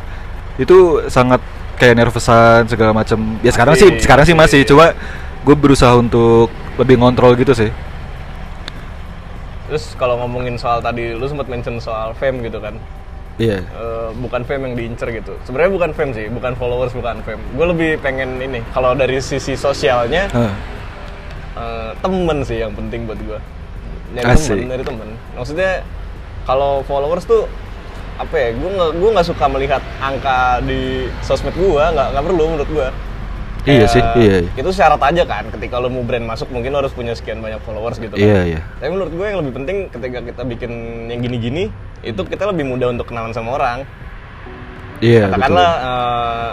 [0.60, 1.42] Itu sangat
[1.82, 3.40] kayak nervousan segala macam.
[3.42, 4.62] Ya sekarang sih, sekarang sih masih.
[4.68, 4.94] Cuma
[5.42, 7.72] gue berusaha untuk lebih ngontrol gitu sih.
[9.68, 12.80] terus kalau ngomongin soal tadi lu sempat mention soal fame gitu kan
[13.38, 13.62] Iya.
[13.62, 17.66] Eh, bukan fame yang diincer gitu sebenarnya bukan fame sih bukan followers bukan fame gue
[17.70, 20.54] lebih pengen ini kalau dari sisi sosialnya Hah.
[21.58, 23.40] eh, temen sih yang penting buat gue
[24.18, 24.58] dari Asik.
[24.58, 25.86] temen dari temen maksudnya
[26.50, 27.46] kalau followers tuh
[28.18, 32.44] apa ya gue nggak gue nggak suka melihat angka di sosmed gue nggak nggak perlu
[32.58, 32.88] menurut gue
[33.68, 34.52] Iya sih, iya, iya.
[34.56, 37.60] itu syarat aja kan ketika lo mau brand masuk mungkin lo harus punya sekian banyak
[37.62, 38.60] followers gitu kan Iya, iya.
[38.80, 40.72] tapi menurut gue yang lebih penting ketika kita bikin
[41.08, 41.68] yang gini-gini
[42.00, 43.84] itu kita lebih mudah untuk kenalan sama orang
[44.98, 45.34] Iya, betul.
[45.36, 46.50] katakanlah eh,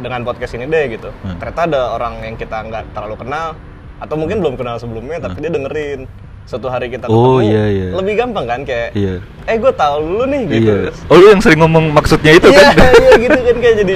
[0.00, 1.36] dengan podcast ini deh gitu Hmm.
[1.36, 3.52] ternyata ada orang yang kita nggak terlalu kenal
[3.98, 6.08] atau mungkin belum kenal sebelumnya tapi dia dengerin
[6.50, 7.06] suatu hari kita.
[7.06, 7.88] Oh, ketemu iya, iya.
[7.94, 9.22] lebih gampang kan kayak Iya.
[9.44, 10.90] eh gue tahu lu nih gitu Iya.
[11.06, 12.90] Oh lu yang sering ngomong maksudnya itu iya, kan?
[12.92, 13.94] iya gitu kan kayak jadi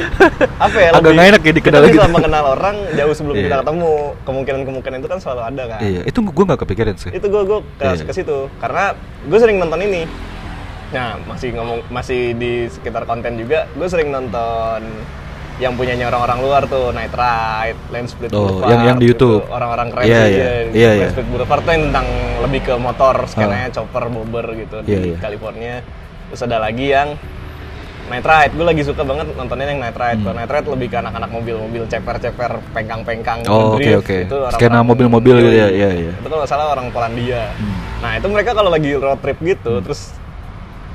[0.56, 1.98] apa ya Agak lebih- enak ya dikenal kita gitu.
[1.98, 3.44] bisa mengenal orang jauh sebelum Iya.
[3.44, 3.90] kita ketemu
[4.22, 7.10] kemungkinan-kemungkinan itu kan selalu ada kan Iya, itu gue nggak kepikiran sih.
[7.10, 8.04] itu gue gue ke, Iya.
[8.04, 8.84] ke situ karena
[9.24, 10.02] gue sering nonton ini
[10.86, 14.78] nah masih ngomong masih di sekitar konten juga gue sering nonton
[15.56, 19.38] yang punyanya orang-orang luar tuh Night Ride, Land Split Oh, Boulevard, yang- yang di gitu.
[19.38, 19.54] YouTube.
[19.54, 20.22] orang-orang keren sih iya.
[20.26, 20.50] ya.
[20.74, 21.08] Iya, Land iya.
[21.14, 22.06] Split Boulevard tuh yang tentang
[22.42, 25.16] lebih ke motor skenanya chopper bobber gitu Iya, di iya.
[25.16, 25.74] California
[26.26, 27.08] terus ada lagi yang
[28.04, 30.20] Night Ride, gue lagi suka banget nontonnya yang Night Ride.
[30.20, 30.24] Hmm.
[30.26, 34.04] Kalau Night Ride lebih ke anak-anak mobil-mobil ceper-ceper, pengkang-pengkang, Oh, drift.
[34.04, 34.16] oke.
[34.28, 36.12] Itu Skena mobil-mobil gitu ya, iya, iya.
[36.12, 37.48] Itu kalau salah orang Polandia.
[37.56, 37.72] Hmm.
[38.04, 40.12] Nah itu mereka kalau lagi road trip gitu, terus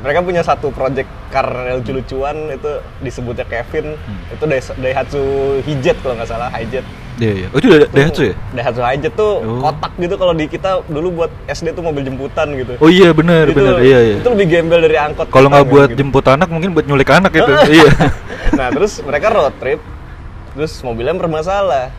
[0.06, 4.34] mereka punya satu project yang lucu-lucuan itu disebutnya Kevin, Hmm.
[4.34, 5.22] itu Dai- Daihatsu
[5.62, 6.82] Hijet kalau nggak salah, Hijet.
[7.20, 7.48] Iya, iya.
[7.52, 8.36] Oh itu Daihatsu ya?
[8.52, 9.62] Daihatsu Hijet tuh Oh.
[9.62, 12.74] kotak gitu kalau di kita dulu buat SD tuh mobil jemputan gitu.
[12.78, 13.78] Oh iya benar, benar.
[13.78, 14.16] Iya, iya.
[14.18, 15.30] Itu lebih gembel dari angkot.
[15.30, 15.98] Kalau nggak kita, buat gitu.
[16.00, 17.52] jemput anak, mungkin buat nyulik anak itu.
[17.78, 17.92] iya.
[18.50, 19.80] nah terus mereka road trip
[20.52, 21.94] terus mobilnya bermasalah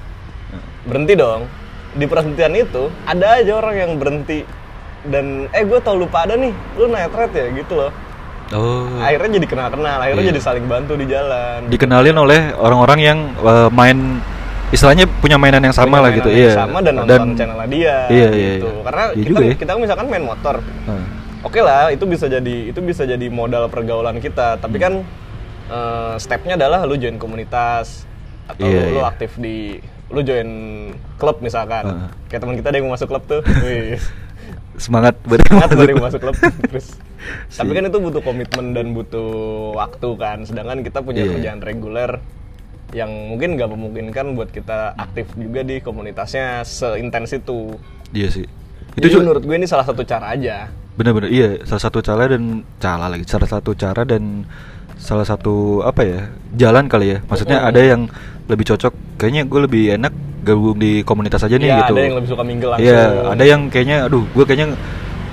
[0.82, 1.46] berhenti dong
[1.90, 4.42] di perhentian itu ada aja orang yang berhenti
[5.06, 7.90] dan eh gue tau lupa ada nih lu naik red ya gitu loh
[8.50, 8.98] Oh.
[8.98, 10.30] akhirnya jadi kenal kenal akhirnya Iya.
[10.30, 14.18] jadi saling bantu di jalan Dikenalin oleh orang-orang yang eh, main
[14.70, 16.28] istilahnya punya mainan yang sama Punya lah gitu.
[16.28, 16.52] Iya.
[16.56, 18.82] sama dan nonton channelnya dia Iya, gitu iya, iya.
[18.82, 19.54] karena Iya kita juga ya.
[19.56, 21.04] kita misalkan main motor Heeh.
[21.40, 24.84] oke lah itu bisa jadi itu bisa jadi modal pergaulan kita tapi Hmm.
[24.84, 24.92] kan
[25.68, 28.02] eh, stepnya adalah lu join komunitas
[28.46, 29.06] atau Iya, lu iya.
[29.06, 30.50] aktif di lu join
[31.16, 32.08] klub misalkan Heeh.
[32.26, 33.46] kayak teman kita ada yang mau masuk klub tuh
[34.80, 36.36] Semangat buat semangat yang mau masuk klub.
[36.72, 36.96] Terus
[37.52, 39.30] tapi kan itu butuh komitmen dan butuh
[39.76, 40.38] waktu kan.
[40.42, 41.36] Sedangkan kita punya Iya.
[41.36, 42.10] kerjaan reguler
[42.90, 47.76] yang mungkin nggak memungkinkan buat kita aktif juga di komunitasnya seintens itu.
[48.10, 48.46] Iya sih.
[48.96, 50.72] Itu Jadi juga menurut gue ini salah satu cara aja.
[50.96, 51.48] Bener-bener iya.
[51.62, 54.42] Salah satu cara dan cara lagi salah satu cara dan
[54.96, 56.20] salah satu apa ya
[56.56, 57.18] jalan kali ya.
[57.28, 57.68] Maksudnya Mm.
[57.68, 58.02] ada yang
[58.48, 58.92] lebih cocok.
[59.16, 61.94] Kayaknya gue lebih enak gabung di komunitas aja nih Iya, gitu.
[61.94, 62.88] ada yang lebih suka mingle langsung.
[62.88, 64.68] Iya, ada yang kayaknya aduh gue kayaknya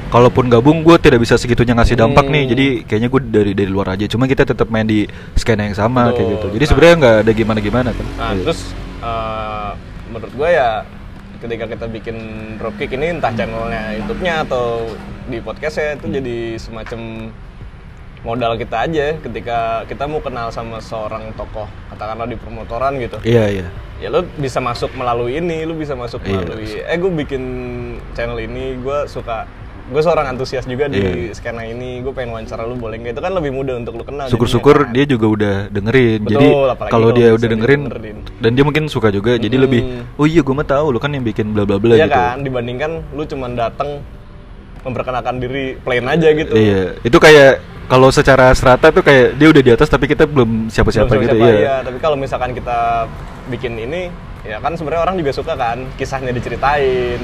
[0.08, 2.44] kalaupun gabung gue tidak bisa segitunya ngasih dampak nih.
[2.48, 2.52] Hmm.
[2.52, 4.08] jadi kayaknya gue dari dari luar aja.
[4.08, 5.04] Cuma kita tetap main di
[5.36, 6.32] skena yang sama kayak Betul.
[6.32, 6.48] gitu.
[6.56, 6.70] Jadi Nah.
[6.72, 8.06] sebenarnya nggak ada gimana gimana kan?
[8.16, 8.42] Nah, Iya.
[8.44, 8.60] terus
[8.98, 9.72] eh,
[10.08, 10.70] menurut gue ya
[11.38, 12.16] ketika kita bikin
[12.58, 14.90] dropkick ini entah channelnya YouTube-nya atau
[15.28, 17.00] di podcastnya itu jadi semacam
[18.24, 19.08] modal kita aja.
[19.18, 23.20] Ketika kita mau kenal sama seorang tokoh katakanlah di permotoran gitu.
[23.22, 23.68] Iya iya
[23.98, 26.38] ya lu bisa masuk melalui ini lu bisa masuk Iya.
[26.38, 27.44] melalui eh gue bikin
[28.14, 29.50] channel ini gue suka
[29.88, 31.34] gue seorang antusias juga di Iya.
[31.34, 34.28] skena ini gue pengen wawancara lu boleh nggak itu kan lebih mudah untuk lu kenal
[34.28, 36.48] syukur-syukur dia juga udah dengerin Betul, jadi
[36.88, 38.18] kalau dia udah dengerin didengerin.
[38.38, 39.64] dan dia mungkin suka juga jadi Mm-mm.
[39.64, 39.82] lebih
[40.14, 42.38] oh iya gue mah tahu lu kan yang bikin bla bla bla Iya gitu kan,
[42.44, 44.04] dibandingkan lu cuman datang
[44.80, 46.54] memperkenalkan diri plain aja gitu.
[46.54, 50.68] iya itu kayak kalau secara serata tuh kayak dia udah di atas tapi kita belum
[50.68, 51.76] siapa-siapa Belum gitu siapa, iya iya.
[51.82, 53.08] Tapi kalau misalkan kita
[53.48, 54.12] bikin ini,
[54.44, 57.20] ya kan sebenarnya orang juga suka kan kisahnya diceritain,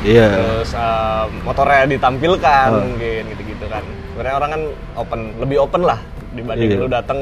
[0.00, 2.80] iya terus eh, motornya ditampilkan Oh.
[2.82, 3.84] mungkin gitu-gitu kan.
[4.12, 4.62] Sebenarnya orang kan
[4.96, 5.98] open, lebih open lah
[6.30, 6.80] dibanding Iya.
[6.80, 7.18] lu datang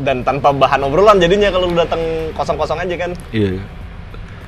[0.00, 2.00] dan tanpa bahan obrolan jadinya kalau lu datang
[2.32, 3.12] kosong-kosong aja kan.
[3.30, 3.60] iya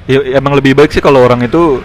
[0.04, 1.80] Ya, emang lebih baik sih kalau orang itu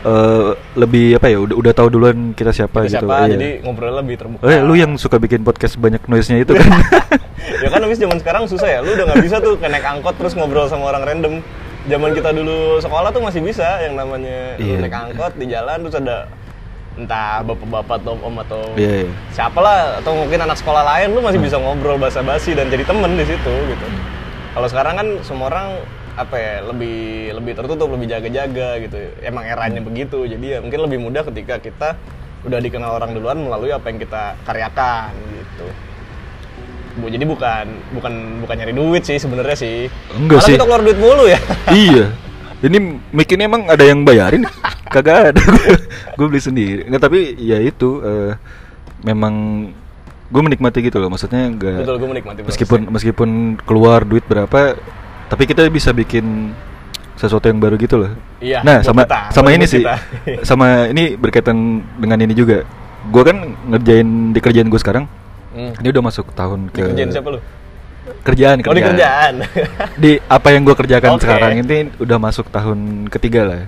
[0.00, 3.32] eh, lebih apa ya udah udah tahu duluan kita siapa Kita gitu siapa Iya.
[3.34, 6.68] jadi ngobrol lebih terbuka Eh, lu yang suka bikin podcast banyak noise-nya itu kan?
[7.62, 10.14] ya kan habis zaman sekarang susah ya lu udah nggak bisa tuh kayak naik angkot
[10.14, 11.34] terus ngobrol sama orang random
[11.84, 14.76] zaman kita dulu sekolah tuh masih bisa yang namanya Iya.
[14.78, 16.28] naik angkot di jalan terus ada
[16.94, 19.10] entah bapak-bapak atau om atau Iya, iya.
[19.30, 23.14] siapa lah atau mungkin anak sekolah lain lu masih bisa ngobrol basa-basi dan jadi temen
[23.14, 23.86] di situ gitu
[24.50, 25.78] kalau sekarang kan semua orang
[26.18, 30.98] apa ya lebih lebih tertutup lebih jaga-jaga gitu emang eranya begitu jadi ya mungkin lebih
[30.98, 31.88] mudah ketika kita
[32.42, 35.68] udah dikenal orang duluan melalui apa yang kita karyakan gitu
[36.98, 39.86] Bu, jadi bukan bukan bukan nyari duit sih sebenarnya sih
[40.18, 40.54] Enggak Malah sih.
[40.58, 41.38] kita keluar duit mulu ya
[41.86, 42.10] iya.
[42.58, 42.78] Ini
[43.14, 44.42] mic ini emang ada yang bayarin?
[44.94, 45.42] Kagak ada.
[46.18, 46.82] gue beli sendiri.
[46.90, 48.34] Nggak tapi ya itu eh,
[49.06, 49.34] memang
[50.26, 51.06] gue menikmati gitu loh.
[51.06, 52.94] Maksudnya enggak betul gue menikmati meskipun prosesnya.
[52.98, 53.30] meskipun
[53.62, 54.74] keluar duit berapa
[55.28, 56.52] tapi kita bisa bikin
[57.14, 58.12] sesuatu yang baru gitu loh.
[58.38, 59.82] Iya, Nah, sama kita, sama ini sih.
[59.82, 59.94] kita.
[60.48, 61.56] sama ini berkaitan
[61.98, 62.62] dengan ini juga.
[63.10, 63.36] Gue kan
[63.66, 65.04] ngerjain di kerjaan gue sekarang.
[65.52, 65.72] Hmm.
[65.80, 67.40] Ini udah masuk tahun ke Dikerjain siapa lu?
[68.24, 69.34] Kerjaan, Oh di kerjaan
[70.02, 71.28] Di apa yang gue kerjakan Oke.
[71.28, 73.62] sekarang ini udah masuk tahun ketiga lah.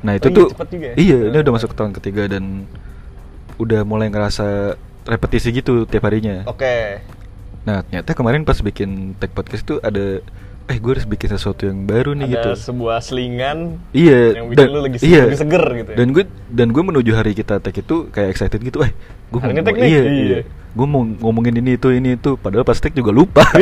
[0.00, 0.94] Nah, itu Oh iya, tuh cepet juga ya?
[0.94, 2.44] Iya, ini udah masuk tahun ketiga dan
[3.58, 6.44] udah mulai ngerasa repetisi gitu tiap harinya.
[6.46, 7.02] Oke
[7.60, 10.24] Nah, ternyata kemarin pas bikin tag podcast itu ada
[10.70, 12.62] eh gue harus bikin sesuatu yang baru nih ada gitu.
[12.62, 15.26] sebuah selingan Iya, yang bikin lu lagi se- iya.
[15.26, 15.96] lebih seger gitu ya?
[15.98, 18.80] Dan gue dan gue menuju hari kita tag itu kayak excited gitu.
[18.80, 18.92] Eh,
[19.28, 20.00] gue mau iya, Iya.
[20.06, 20.38] iya.
[20.70, 23.42] Gue mau ngomongin ini itu ini itu padahal pas tag juga lupa.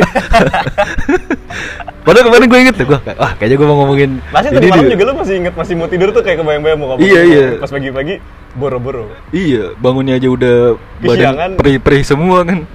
[1.99, 4.91] padahal kemarin gue inget tuh gue ah kayaknya gue mau ngomongin ini tadi malam nih."
[4.93, 7.45] juga lu masih inget masih mau tidur tuh kayak kebayang-bayang mau ngomong Iya, iya.
[7.57, 8.13] Pas pagi-pagi
[8.53, 10.57] boro-boro Iya, bangunnya aja udah
[10.99, 12.65] badan perih-perih semua kan.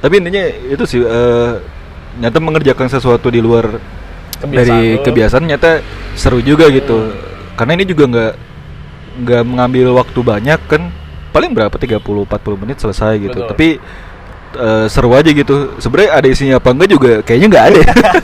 [0.00, 1.52] Tapi intinya itu sih eh,
[2.20, 3.80] nyata mengerjakan sesuatu di luar
[4.36, 5.02] Kebiasaan dari lu.
[5.02, 5.70] kebiasaan nyata
[6.14, 7.12] seru juga gitu.
[7.52, 8.32] Karena ini juga nggak
[9.20, 10.82] nggak mengambil waktu banyak kan.
[11.30, 12.28] Paling berapa 30 40
[12.58, 13.38] menit selesai gitu.
[13.38, 13.48] Betul.
[13.48, 13.68] Tapi
[14.52, 15.76] eh, seru aja gitu.
[15.76, 17.82] Sebenarnya ada isinya apa enggak juga kayaknya nggak ada.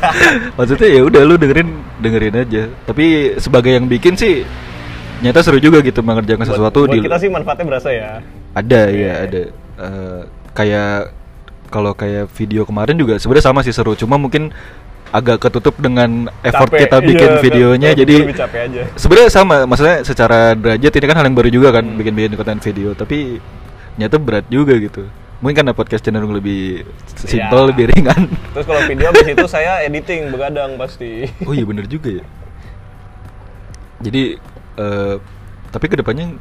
[0.57, 2.63] Maksudnya ya udah lu dengerin dengerin aja.
[2.83, 3.05] Tapi
[3.37, 4.45] sebagai yang bikin sih
[5.17, 8.21] nyata seru juga gitu mengerjakan Buat- sesuatu buat di kita sih manfaatnya berasa ya
[8.53, 9.01] ada Oke.
[9.01, 9.43] ya ada
[9.77, 10.21] Eh,
[10.53, 11.13] kayak
[11.69, 13.93] kalau kayak video kemarin juga sebenarnya sama sih seru.
[13.95, 14.51] Cuma mungkin
[15.07, 17.91] agak ketutup dengan effort Capek, kita bikin iya, videonya.
[17.95, 18.17] Jadi
[18.99, 21.97] sebenarnya sama maksudnya secara derajat ini kan hal yang baru juga kan Hmm.
[21.97, 22.91] bikin bikin konten video.
[22.93, 23.39] Tapi
[23.97, 25.07] nyata berat juga gitu.
[25.41, 27.69] Mungkin karena podcast cenderung lebih simple Iya.
[27.71, 28.23] lebih ringan.
[28.57, 31.29] Terus kalau video abis itu saya editing begadang pasti.
[31.45, 32.25] Oh iya bener juga ya.
[34.03, 34.37] Jadi
[34.77, 35.15] eh
[35.73, 36.37] tapi ke depannya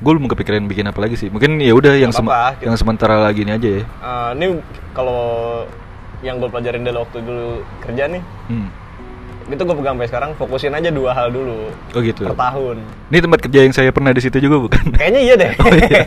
[0.00, 3.20] gue belum kepikiran bikin apa lagi sih mungkin ya udah yang apa-apa, kita- yang sementara
[3.20, 4.46] lagi ini aja ya Eh, Ini
[4.90, 5.64] kalau
[6.20, 7.48] yang gue pelajarin dari waktu dulu
[7.80, 8.68] kerja nih Hmm.
[9.46, 12.22] Itu gue pegang sampai sekarang fokusin aja dua hal dulu Oh gitu.
[12.22, 12.78] Per tahun
[13.10, 14.94] Ini tempat kerja yang saya pernah di situ juga bukan?
[14.94, 16.02] Kayaknya iya deh Oh, iya.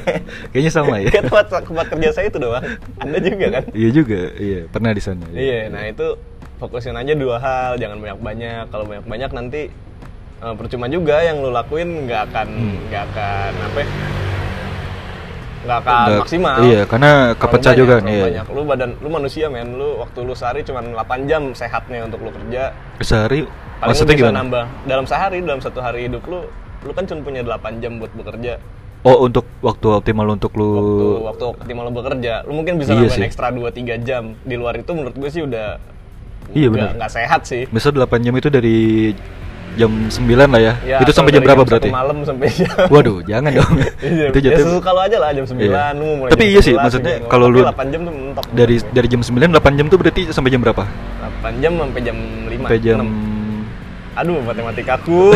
[0.47, 1.09] Kayaknya sama ya.
[1.13, 2.63] Kayak tempat, tempat kerja saya itu doang
[2.97, 3.63] Anda juga kan?
[3.73, 5.27] iya juga, iya pernah di sana.
[5.29, 6.07] Iya, nah itu
[6.55, 8.63] fokusin aja dua hal, jangan banyak-banyak.
[8.69, 9.61] Kalau banyak-banyak nanti
[10.39, 12.77] eh, percuma juga yang lu lakuin nggak akan Hmm.
[12.87, 13.79] nggak akan apa?
[13.79, 13.87] ya,
[15.63, 16.55] nggak akan Nggak- maksimal.
[16.61, 18.23] iya, karena kepecah banyak, juga, terlalu iya.
[18.25, 18.45] banyak.
[18.49, 22.31] Lu badan, lu manusia men, lu waktu lu sehari cuma 8 jam sehatnya untuk lu
[22.31, 22.75] kerja.
[22.99, 24.37] Sehari Paling lu maksudnya bisa gimana?
[24.41, 26.43] nambah dalam sehari, dalam satu hari hidup lu,
[26.81, 28.59] lu kan cuma punya 8 jam buat bekerja.
[29.03, 30.67] Oh untuk waktu optimal untuk lu.
[30.71, 34.35] Waktu waktu optimal lu bekerja, lu mungkin bisa Iya nambahin ekstra 2-3 jam.
[34.41, 35.75] Di luar itu menurut gue sih udah
[36.51, 37.67] Iya, nggak sehat sih.
[37.67, 39.11] Misal 8 jam itu dari
[39.75, 40.13] jam 9
[40.45, 40.73] lah ya.
[40.81, 41.89] Ya, itu sampai jam berapa satu berarti?
[41.89, 43.73] malam sampai jam Waduh, jangan dong.
[43.99, 44.63] Iya, itu ya jatuh.
[44.67, 45.83] sesuka lo aja lah jam 9 Iya.
[45.91, 48.75] lu mulai Tapi jam iya sih, 11 maksudnya kalau lu 8 jam tuh mentok dari
[48.75, 48.89] gue.
[48.91, 50.83] dari jam 9 8 jam tuh berarti sampai jam berapa?
[51.41, 52.99] 8 jam sampai jam 5 Sampai jam
[54.13, 55.33] Aduh matematikaku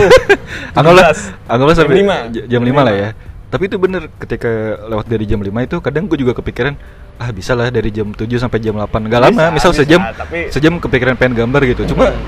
[0.72, 1.50] anggaplah 17.
[1.50, 2.30] anggaplah Jam sampai 5.
[2.30, 3.10] j- jam 5 lah ya.
[3.48, 4.52] Tapi itu bener ketika
[4.86, 6.76] lewat dari jam 5 itu kadang gue juga kepikiran
[7.18, 10.52] ah bisa lah dari jam 7 sampai jam 8 nggak lama misal bisa, sejam tapi-
[10.52, 12.22] sejam kepikiran pengen gambar gitu cuma Hmm.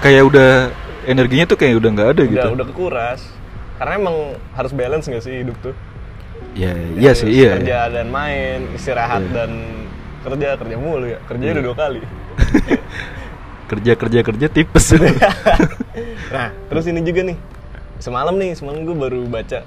[0.00, 0.50] kayak udah
[1.04, 2.48] energinya tuh kayak udah nggak ada udah gitu.
[2.54, 3.20] udah kekuras.
[3.76, 4.16] Karena emang
[4.54, 5.74] harus balance gak sih hidup tuh?
[6.54, 9.32] Ya iya sih iya kerja dan main istirahat Iya.
[9.32, 9.50] dan
[10.22, 11.18] kerja kerja mulu ya.
[11.24, 11.56] Kerjanya Iya.
[11.58, 12.00] udah dua kali.
[13.70, 14.86] Kerja kerja kerja tipes.
[16.34, 17.36] Nah terus ini juga nih.
[17.98, 19.60] Semalam nih semalam gue baru baca.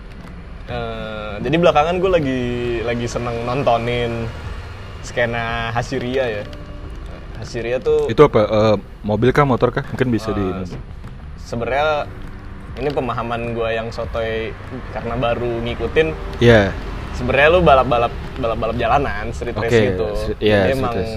[0.66, 2.42] Eh, jadi belakangan gue lagi
[2.82, 4.26] lagi seneng nontonin
[5.02, 6.44] skena Hasiria ya.
[7.38, 8.42] Hasiria tuh itu apa?
[8.42, 9.86] Eh, mobil kah motor kah?
[9.86, 10.66] Mungkin bisa di eh,
[11.46, 12.10] sebenarnya
[12.76, 14.52] ini pemahaman gue yang sotoy
[14.92, 16.08] karena baru ngikutin.
[16.42, 16.74] Ya
[17.16, 20.08] sebenarnya lu balap-balap balap-balap jalanan street race Oke, gitu.
[20.20, 21.16] street- iya, Jadi street emang race.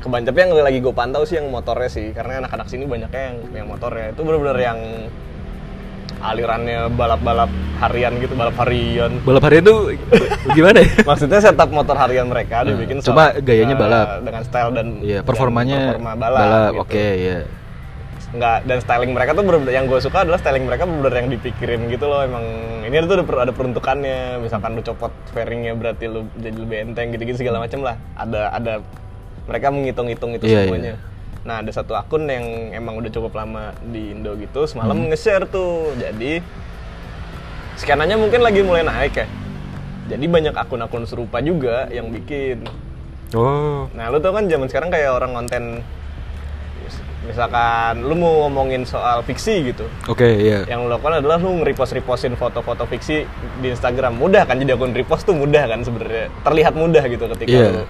[0.00, 2.06] kebanyakan yang lagi gue pantau sih yang motornya sih.
[2.16, 4.16] Karena anak-anak sini banyaknya yang yang motornya.
[4.16, 4.78] Itu bener-bener yang
[6.24, 7.52] alirannya balap-balap
[7.84, 9.12] harian gitu balap harian.
[9.20, 9.92] Balap harian tuh
[10.56, 10.88] gimana ya?
[11.12, 14.06] Maksudnya setup motor harian mereka dibikin cuma style- gayanya eh, balap.
[14.24, 16.80] dengan style dan iya dan performanya performa balap, gitu.
[16.80, 17.38] oke ya
[18.34, 21.86] nggak dan styling mereka tuh bener yang gue suka adalah styling mereka bener yang dipikirin
[21.86, 22.42] gitu loh emang.
[22.84, 27.14] Ini tuh ada, per- ada peruntukannya misalkan lu copot fairingnya berarti lu jadi lebih enteng
[27.14, 27.94] gitu-gitu segala macam lah.
[28.14, 28.72] Ada ada
[29.46, 30.94] mereka menghitung-hitung itu Iya, semuanya.
[31.44, 35.08] nah ada satu akun yang emang udah cukup lama di Indo gitu semalam Hmm.
[35.12, 35.94] nge-share tuh.
[35.94, 36.40] Jadi
[37.76, 39.26] scananya mungkin lagi mulai naik ya.
[40.04, 42.64] Jadi banyak akun-akun serupa juga yang bikin.
[43.32, 43.88] Oh.
[43.96, 45.80] Nah, lu tau kan zaman sekarang kayak orang konten
[47.24, 49.88] misalkan lu mau ngomongin soal fiksi gitu.
[50.04, 53.24] oke ya Yang lu lakukan adalah lu nge-repost-repostin foto-foto fiksi
[53.58, 54.14] di Instagram.
[54.14, 56.28] Mudah kan jadi akun repost tuh mudah kan sebenarnya.
[56.44, 57.68] Terlihat mudah gitu ketika Iya.
[57.72, 57.84] lu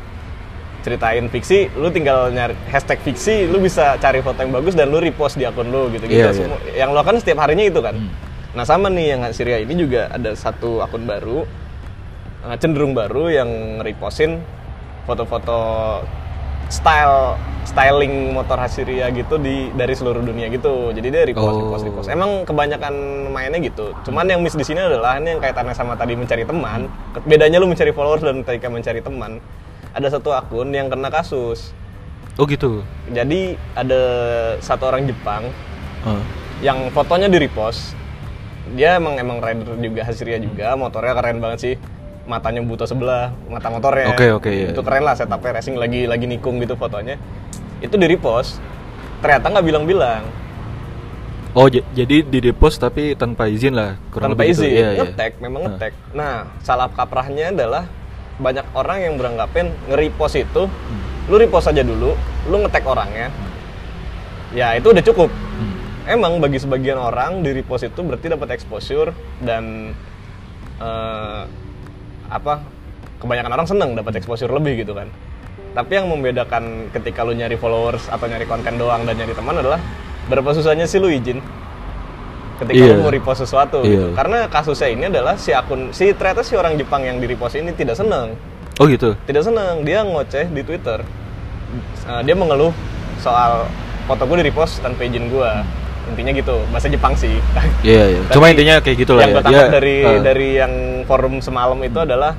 [0.81, 5.01] ceritain fiksi, lu tinggal nyari hashtag fiksi, lu bisa cari foto yang bagus dan lu
[5.01, 6.15] repost di akun lu gitu gitu.
[6.15, 6.37] Iya, iya.
[6.37, 7.95] Semua- Yang lu lakukan setiap harinya itu kan.
[7.97, 8.11] Hmm.
[8.55, 11.43] Nah, sama nih yang Syria ini juga ada satu akun baru
[12.45, 14.39] eh, cenderung baru yang repostin
[15.05, 15.59] foto-foto
[16.69, 20.93] style styling motor Hasiria gitu di dari seluruh dunia gitu.
[20.93, 21.61] Jadi dia repost, Oh.
[21.65, 22.09] repost, repost.
[22.09, 22.93] Emang kebanyakan
[23.33, 23.97] mainnya gitu.
[24.05, 26.87] Cuman yang miss di sini adalah ini yang kaitannya sama tadi mencari teman.
[27.25, 29.41] Bedanya lu mencari followers dan ketika mencari teman.
[29.91, 31.73] Ada satu akun yang kena kasus.
[32.35, 34.03] oh gitu Jadi ada
[34.59, 35.47] satu orang Jepang
[36.03, 36.19] Oh.
[36.61, 37.95] yang fotonya di repost.
[38.75, 41.75] Dia emang emang rider juga Hasiria juga, motornya keren banget sih.
[42.25, 44.09] Matanya buta sebelah, mata motornya.
[44.11, 44.69] Oke, oke, iya.
[44.73, 47.21] Itu keren lah setupnya racing lagi lagi nikung gitu fotonya.
[47.79, 48.57] Itu di repost.
[49.21, 50.25] Ternyata nggak bilang-bilang.
[51.55, 54.67] oh jadi di repost tapi tanpa izin lah kurang tanpa lebih gitu.
[54.67, 55.03] izin, Iya, iya.
[55.07, 55.69] ngetek, memang Nah.
[55.71, 55.93] ngetek.
[56.11, 57.87] Nah, salah kaprahnya adalah
[58.37, 61.01] banyak orang yang beranggapin nge-repost itu, Hmm.
[61.31, 62.19] lu repost aja dulu,
[62.51, 63.31] lu ngetek orangnya.
[64.51, 65.31] Ya, itu udah cukup.
[65.31, 65.75] Hmm.
[66.11, 69.95] Emang bagi sebagian orang di repost itu berarti dapat exposure dan
[70.75, 71.43] eh,
[72.35, 72.59] apa
[73.23, 75.07] kebanyakan orang seneng dapat exposure lebih gitu kan.
[75.75, 79.79] Tapi yang membedakan ketika lu nyari followers atau nyari konten doang dan nyari teman adalah
[80.27, 81.39] berapa susahnya sih lu izin
[82.55, 82.95] ketika Iya.
[82.95, 83.91] lu mau repost sesuatu Iya.
[83.91, 84.07] gitu.
[84.15, 87.75] Karena kasusnya ini adalah si akun si ternyata si orang Jepang yang di repost ini
[87.75, 88.39] tidak seneng
[88.79, 91.03] oh gitu tidak seneng dia ngoceh di Twitter
[92.05, 92.71] Eh, dia mengeluh
[93.19, 93.67] soal
[94.05, 95.51] foto gue di repost tanpa izin gue
[96.13, 97.41] intinya gitu bahasa Jepang sih.
[97.81, 98.21] Iya iya.
[98.29, 99.37] Tapi cuma intinya kayak gitulah yang ya.
[99.37, 100.73] gue tangkap Dia, dari eh, dari yang
[101.09, 102.33] forum semalam itu adalah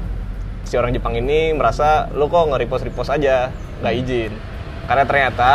[0.66, 3.50] si orang Jepang ini merasa lu kok nge repost repost aja?
[3.82, 4.32] Nggak izin.
[4.86, 5.50] Karena ternyata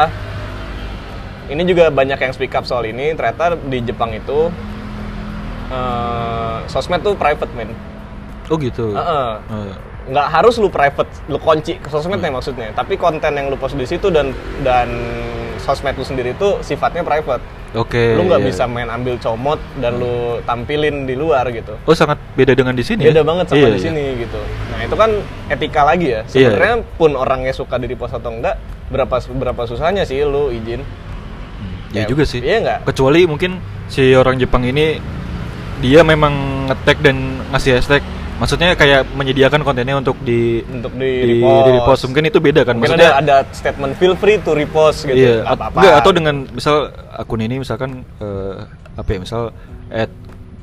[1.51, 3.15] ini juga banyak yang speak up soal ini.
[3.15, 4.51] Ternyata di Jepang itu
[5.71, 7.71] eh, sosmed tuh private men.
[8.51, 8.93] Oh gitu?
[8.95, 9.31] Heeh.
[9.39, 9.75] Eh,
[10.11, 12.75] nggak harus lu private lu kunci ke sosmednya maksudnya.
[12.75, 14.35] Tapi konten yang lu post di situ dan
[14.67, 14.91] dan
[15.61, 18.49] sosmed lu sendiri itu sifatnya private oke lu nggak iya.
[18.49, 22.83] bisa main ambil comot dan lu tampilin di luar gitu oh sangat beda dengan di
[22.83, 23.27] sini beda ya?
[23.27, 23.85] banget sama Iya, di iya.
[23.85, 24.41] sini gitu
[24.73, 25.11] nah itu kan
[25.49, 26.51] etika lagi ya Iya.
[26.51, 28.57] sebenarnya pun orangnya suka di repost atau enggak
[28.91, 30.83] berapa berapa susahnya sih lu izin
[31.91, 32.39] Ya Ya, juga sih.
[32.39, 32.87] iya nggak?
[32.87, 33.59] Kecuali mungkin
[33.91, 35.03] si orang Jepang ini
[35.83, 36.31] dia memang
[36.71, 37.99] ngetek dan ngasih hashtag.
[38.41, 41.69] Maksudnya kayak menyediakan kontennya untuk di untuk di, di, di repost.
[41.77, 42.03] repost.
[42.09, 42.75] Mungkin itu beda kan.
[42.81, 46.35] Mungkin Maksudnya ada, ada statement feel free to repost gitu iya, apa-apa enggak, atau dengan
[46.49, 48.65] misal akun ini misalkan eh,
[48.97, 49.53] apa ya, misal
[49.93, 50.09] at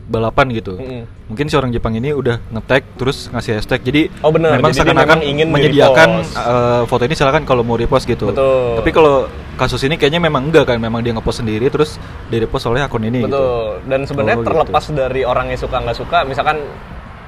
[0.08, 0.80] balapan gitu.
[0.80, 1.04] Mm-mm.
[1.28, 3.84] Mungkin si orang Jepang ini udah ngetek terus ngasih hashtag.
[3.84, 4.56] Jadi Oh, benar.
[4.56, 8.32] memang seakan-akan ingin menyediakan eh, foto ini silakan kalau mau repost gitu.
[8.32, 8.80] Betul.
[8.80, 9.28] Tapi kalau
[9.60, 12.00] kasus ini kayaknya memang enggak kan, memang dia ngepost sendiri terus
[12.32, 13.30] di repost oleh akun ini gitu.
[13.30, 13.86] Betul.
[13.86, 14.50] Dan sebenarnya Oh, gitu.
[14.50, 16.58] terlepas dari orangnya suka nggak suka, misalkan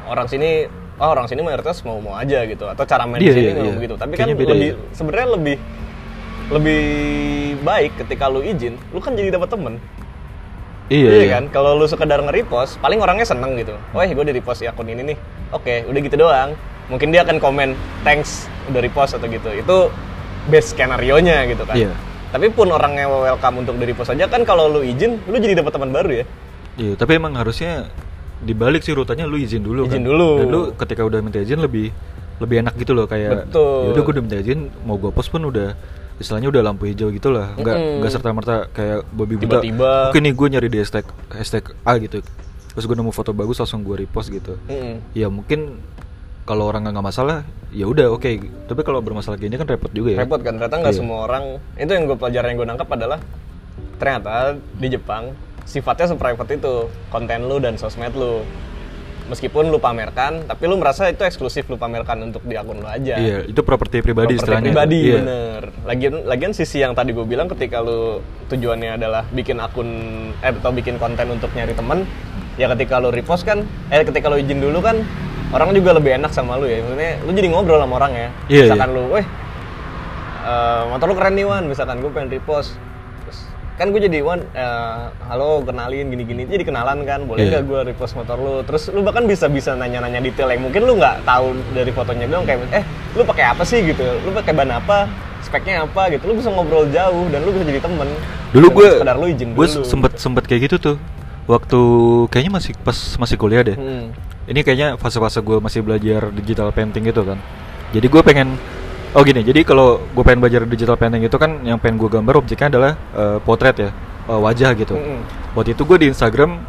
[0.09, 0.65] orang sini,
[0.97, 3.53] oh orang sini mayoritas mau mau aja gitu, atau cara main Iya, di sini iya,
[3.55, 3.77] memang iya.
[3.77, 3.95] begitu.
[3.95, 4.75] Tapi Kayaknya kan beda lebih ya.
[4.91, 5.55] sebenarnya lebih
[6.49, 6.83] lebih
[7.61, 9.77] baik ketika lu izin, lu kan jadi dapat temen.
[10.89, 11.43] Iya, Iya kan?
[11.53, 13.77] Kalau lu sekedar nge-repost, paling orangnya seneng gitu.
[13.93, 15.17] Oh, gue di repost di akun ini nih.
[15.53, 16.57] Oke, udah gitu doang.
[16.89, 19.53] Mungkin dia akan komen, thanks udah repost atau gitu.
[19.53, 19.93] Itu
[20.49, 21.77] best skenario-nya gitu kan.
[21.77, 21.93] Iya.
[22.33, 25.77] Tapi pun orangnya welcome untuk di repost aja kan kalau lu izin, lu jadi dapat
[25.77, 26.25] teman baru ya.
[26.81, 27.85] Iya, tapi emang harusnya
[28.41, 30.07] dibalik sih rutanya lu izin dulu Izin kan.
[30.07, 30.29] dulu.
[30.37, 31.91] Dan lu ketika udah minta izin lebih
[32.37, 33.91] lebih enak gitu loh kayak Betul.
[33.91, 35.75] yaudah gue udah minta izin mau gue post pun udah
[36.15, 37.95] istilahnya udah lampu hijau gitu lah nggak Mm-mm.
[37.99, 39.91] nggak serta merta kayak Bobby Buddha Tiba-tiba.
[40.07, 42.23] oke nih gue nyari di hashtag hashtag A gitu
[42.69, 45.03] terus gue nemu foto bagus langsung gue repost gitu Mm-mm.
[45.11, 45.79] ya mungkin
[46.41, 48.31] kalau orang nggak masalah ya udah oke
[48.65, 50.99] tapi kalau bermasalah gini kan repot juga ya repot kan ternyata nggak Iya.
[50.99, 53.19] semua orang itu yang gue pelajaran yang gue nangkap adalah
[53.95, 54.33] ternyata
[54.75, 55.35] di Jepang
[55.69, 56.73] sifatnya seprivate itu
[57.07, 58.41] konten lu dan sosmed lu.
[59.29, 63.13] Meskipun lu pamerkan tapi lu merasa itu eksklusif lu pamerkan untuk di akun lu aja.
[63.13, 64.65] Iya, itu properti pribadi Properti istilahnya.
[64.65, 65.15] pribadi Iya.
[65.21, 65.61] bener.
[65.85, 69.85] Lagian lagian sisi yang tadi gue bilang ketika lu tujuannya adalah bikin akun
[70.41, 72.09] eh atau bikin konten untuk nyari temen
[72.57, 73.61] ya ketika lu repost kan
[73.93, 74.97] eh ketika lu izin dulu kan
[75.53, 76.81] orang juga lebih enak sama lu ya.
[76.81, 78.29] Maksudnya lu jadi ngobrol sama orang ya.
[78.49, 79.25] Iya, misalkan lu weh
[80.41, 81.63] eh, motor lu keren nih Wan.
[81.69, 82.73] Misalkan gue pengen repost
[83.79, 87.49] kan gue jadi Wan eh, halo kenalin gini-gini jadi kenalan kan boleh Iya.
[87.57, 90.99] nggak gue repost motor lu terus lu bahkan bisa bisa nanya-nanya detail yang mungkin lu
[90.99, 92.83] nggak tahu dari fotonya doang kayak eh
[93.15, 95.07] lu pakai apa sih gitu lu pakai ban apa
[95.39, 98.11] speknya apa gitu lu bisa ngobrol jauh dan lu bisa jadi temen
[98.51, 100.97] Dulu gue sekedar lu izin gue dulu sempet sempet kayak gitu tuh.
[101.45, 101.79] Waktu
[102.29, 103.73] kayaknya masih pas masih kuliah deh.
[103.73, 104.13] Hmm.
[104.45, 107.37] Ini kayaknya fase-fase gue masih belajar digital painting gitu kan.
[107.93, 108.57] Jadi gue pengen
[109.17, 112.45] Oh gini, jadi kalau gue pengen belajar digital painting itu kan yang pengen gue gambar
[112.45, 113.89] objeknya adalah eh, potret ya,
[114.29, 114.93] eh, wajah gitu.
[114.93, 115.25] Mm-mm.
[115.57, 116.61] Waktu itu gue di Instagram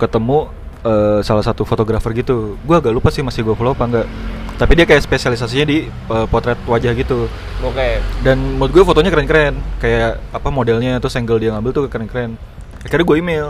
[0.00, 0.48] ketemu
[0.80, 2.56] eh, salah satu fotografer gitu.
[2.64, 4.06] Gue agak lupa sih masih gue follow apa enggak.
[4.56, 7.28] Tapi dia kayak spesialisasinya di eh, potret wajah gitu.
[7.60, 7.88] oke
[8.24, 9.60] Dan menurut gue fotonya keren-keren.
[9.76, 12.40] Kayak apa modelnya terus angle dia ngambil tuh keren-keren.
[12.80, 13.46] Akhirnya gue email,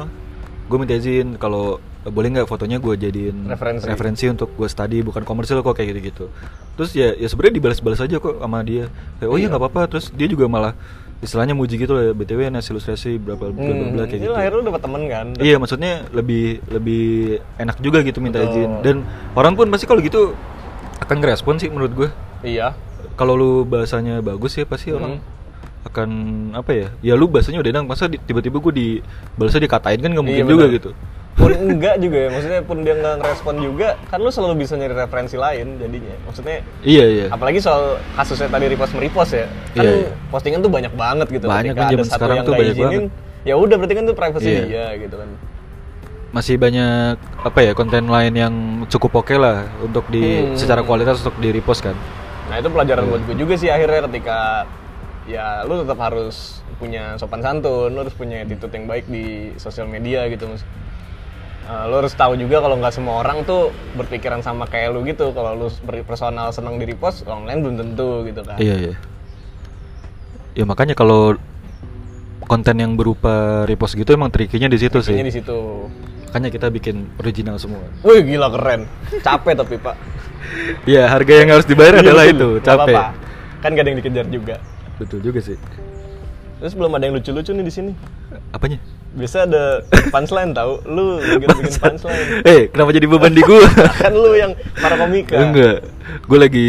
[0.66, 4.24] gue minta izin kalau boleh nggak fotonya gue jadiin Referensi.
[4.26, 6.28] untuk gue study bukan komersil kok kayak gitu-gitu.
[6.74, 8.92] Terus ya ya sebenarnya dibalas-balas aja kok sama dia.
[9.16, 9.48] Kayak, oh iya Iya.
[9.48, 9.80] nggak apa-apa.
[9.88, 10.76] Terus dia juga malah
[11.16, 14.32] istilahnya muji gitu lah btw nasi ilustrasi berapa bla bla bla kayak gitu.
[14.34, 17.04] akhirnya lu dapet temen kan Iya maksudnya lebih lebih
[17.56, 18.52] enak juga gitu minta Betul.
[18.52, 18.96] izin dan
[19.32, 20.36] orang pun pasti kalau gitu
[20.98, 22.08] akan ngerespon sih menurut gue.
[22.42, 22.76] iya
[23.14, 25.32] Kalau lu bahasanya bagus ya pasti orang Hmm.
[25.84, 26.08] akan
[26.52, 26.88] apa ya?
[27.00, 28.88] Ya lu bahasanya udah enak masa tiba-tiba gue di
[29.34, 30.90] balasnya dikatain kan nggak mungkin Iya, juga gitu.
[31.34, 34.94] Pun enggak juga ya maksudnya pun dia nggak ngerespon juga kan lu selalu bisa nyari
[34.94, 37.26] referensi lain jadinya maksudnya Iya iya.
[37.28, 40.10] apalagi soal kasusnya tadi repost merepost ya kan Iya, iya.
[40.30, 43.04] postingan tuh banyak banget gitu Banyak kan zaman sekarang tuh nggak banyak izinin,
[43.42, 44.62] ya udah berarti kan itu privacy Iya.
[44.64, 45.30] dia gitu kan
[46.30, 48.54] Masih banyak apa ya konten lain yang
[48.88, 50.54] cukup oke lah untuk di Hmm.
[50.54, 51.94] secara kualitas untuk di repost kan.
[52.44, 53.10] nah itu pelajaran Iya.
[53.10, 54.38] buat gue juga sih akhirnya ketika
[55.24, 56.36] ya lu tetap harus
[56.76, 59.24] punya sopan santun lu harus punya attitude yang baik di
[59.56, 60.60] sosial media gitu mas
[61.64, 65.32] Eh, lu harus tahu juga kalau nggak semua orang tuh berpikiran sama kayak lu gitu
[65.32, 65.68] kalau lu
[66.04, 68.94] personal senang di repost orang lain belum tentu gitu kan Iya iya.
[70.52, 71.40] Ya makanya kalau
[72.44, 75.16] konten yang berupa repost gitu emang trikinya di situ sih.
[75.16, 75.88] Di situ
[76.28, 77.80] Makanya kita bikin original semua.
[78.02, 78.84] Wih gila keren
[79.22, 79.96] capek tapi pak
[80.90, 82.96] Iya, harga yang harus dibayar Iya, adalah itu, capek.
[83.64, 84.56] kan gak ada yang dikejar juga
[85.00, 85.56] Betul juga sih.
[86.60, 87.92] terus belum ada yang lucu-lucu nih di sini
[88.52, 88.76] Apanya?
[89.14, 89.64] Biasa ada
[90.08, 93.62] punchline tahu lu bikin bikin punchline Eh, kenapa jadi beban di gua?
[94.02, 95.76] kan lu yang para komika Enggak.
[96.20, 96.68] Gue lagi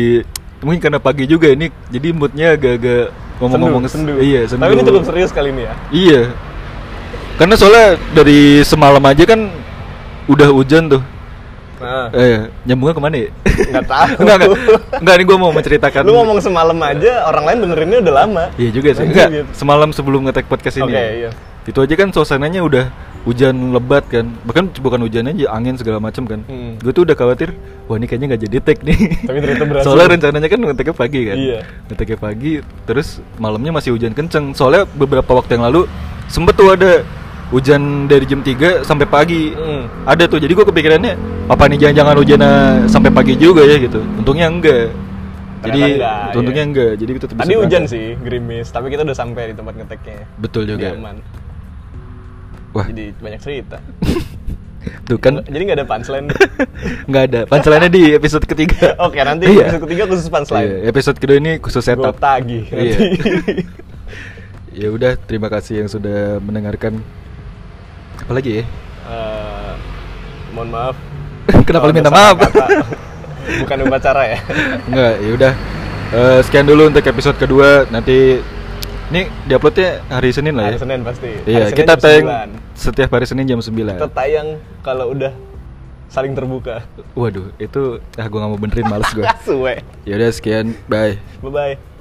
[0.62, 4.24] mungkin karena pagi juga ini jadi moodnya agak-agak ngomong-ngomong sendu, sendu.
[4.24, 4.62] Iya, sendu.
[4.62, 6.22] tapi ini cukup serius kali ini ya Iya.
[7.36, 9.52] Karena soalnya dari semalam aja kan
[10.26, 11.04] udah hujan tuh.
[11.76, 13.30] nah Eh, nyambungnya ke mana ya?
[13.46, 14.50] nggak tahu enggak, enggak.
[14.96, 16.02] Enggak, ini gue mau menceritakan.
[16.02, 19.04] lu ngomong semalam aja orang lain dengerinnya udah lama Iya juga sih.
[19.04, 19.50] Enggak, gitu.
[19.52, 20.88] semalam sebelum ngetek podcast ini.
[20.88, 21.32] Oke, iya.
[21.66, 22.86] Itu aja kan suasananya udah
[23.26, 24.30] hujan lebat kan.
[24.46, 26.46] Bahkan bukan hujan aja, angin segala macam kan.
[26.46, 26.78] Hmm.
[26.78, 27.58] Gue tuh udah khawatir,
[27.90, 28.98] wah ini kayaknya nggak jadi tag nih.
[29.26, 29.86] Tapi ternyata berhasil.
[29.90, 31.38] Soalnya rencananya kan ngeteknya pagi kan.
[31.38, 31.60] Iya.
[31.90, 32.52] Ngeteknya pagi,
[32.86, 33.08] terus
[33.42, 34.54] malamnya masih hujan kenceng.
[34.54, 35.90] Soalnya beberapa waktu yang lalu
[36.30, 37.02] sempet tuh ada
[37.50, 39.58] hujan dari jam 3 sampai pagi.
[39.58, 39.90] Hmm.
[40.06, 40.38] Ada tuh.
[40.38, 41.14] Jadi gue kepikirannya
[41.50, 42.54] apa nih jangan-jangan hujannya
[42.86, 44.06] sampai pagi juga ya gitu.
[44.22, 44.94] Untungnya enggak.
[45.66, 46.70] Jadi enggak, untungnya iya.
[46.70, 46.92] enggak.
[47.02, 50.94] Jadi kita tadi hujan sih gerimis tapi kita udah sampai di tempat ngeteknya Betul juga.
[50.94, 51.45] Nyaman.
[52.76, 53.80] Wah, jadi banyak cerita
[55.08, 56.28] tuh kan jadi nggak ada punchline
[57.10, 57.40] nggak ada.
[57.46, 58.94] Punchline-nya di episode ketiga.
[59.06, 59.66] oke nanti Iya.
[59.66, 62.16] episode ketiga khusus punchline Iya, episode kedua ini khusus gue setup.
[62.18, 62.98] tagih Iya.
[63.00, 63.54] nanti
[64.76, 67.00] Ya udah, terima kasih yang sudah mendengarkan.
[68.20, 68.64] Apalagi ya?
[69.06, 69.74] Eh,
[70.52, 70.96] mohon maaf
[71.64, 72.36] Kenapa minta maaf?
[72.38, 72.66] kata.
[73.62, 74.40] bukan upacara ya
[74.84, 75.54] Enggak, ya udah.
[76.12, 77.88] Eh, sekian dulu untuk episode kedua.
[77.88, 78.44] Nanti
[79.06, 80.70] ini diuploadnya hari Senin lah ya.
[80.72, 82.76] hari Senin pasti Iya, Senin kita tayang 9.
[82.76, 83.72] setiap hari Senin jam 9.
[83.94, 84.48] kita tayang
[84.82, 85.34] kalau udah
[86.08, 87.82] saling terbuka Waduh, itu
[88.14, 89.26] ah gua nggak mau benerin males gua.
[89.48, 91.18] suwe Ya udah sekian, bye.
[91.40, 91.95] bye bye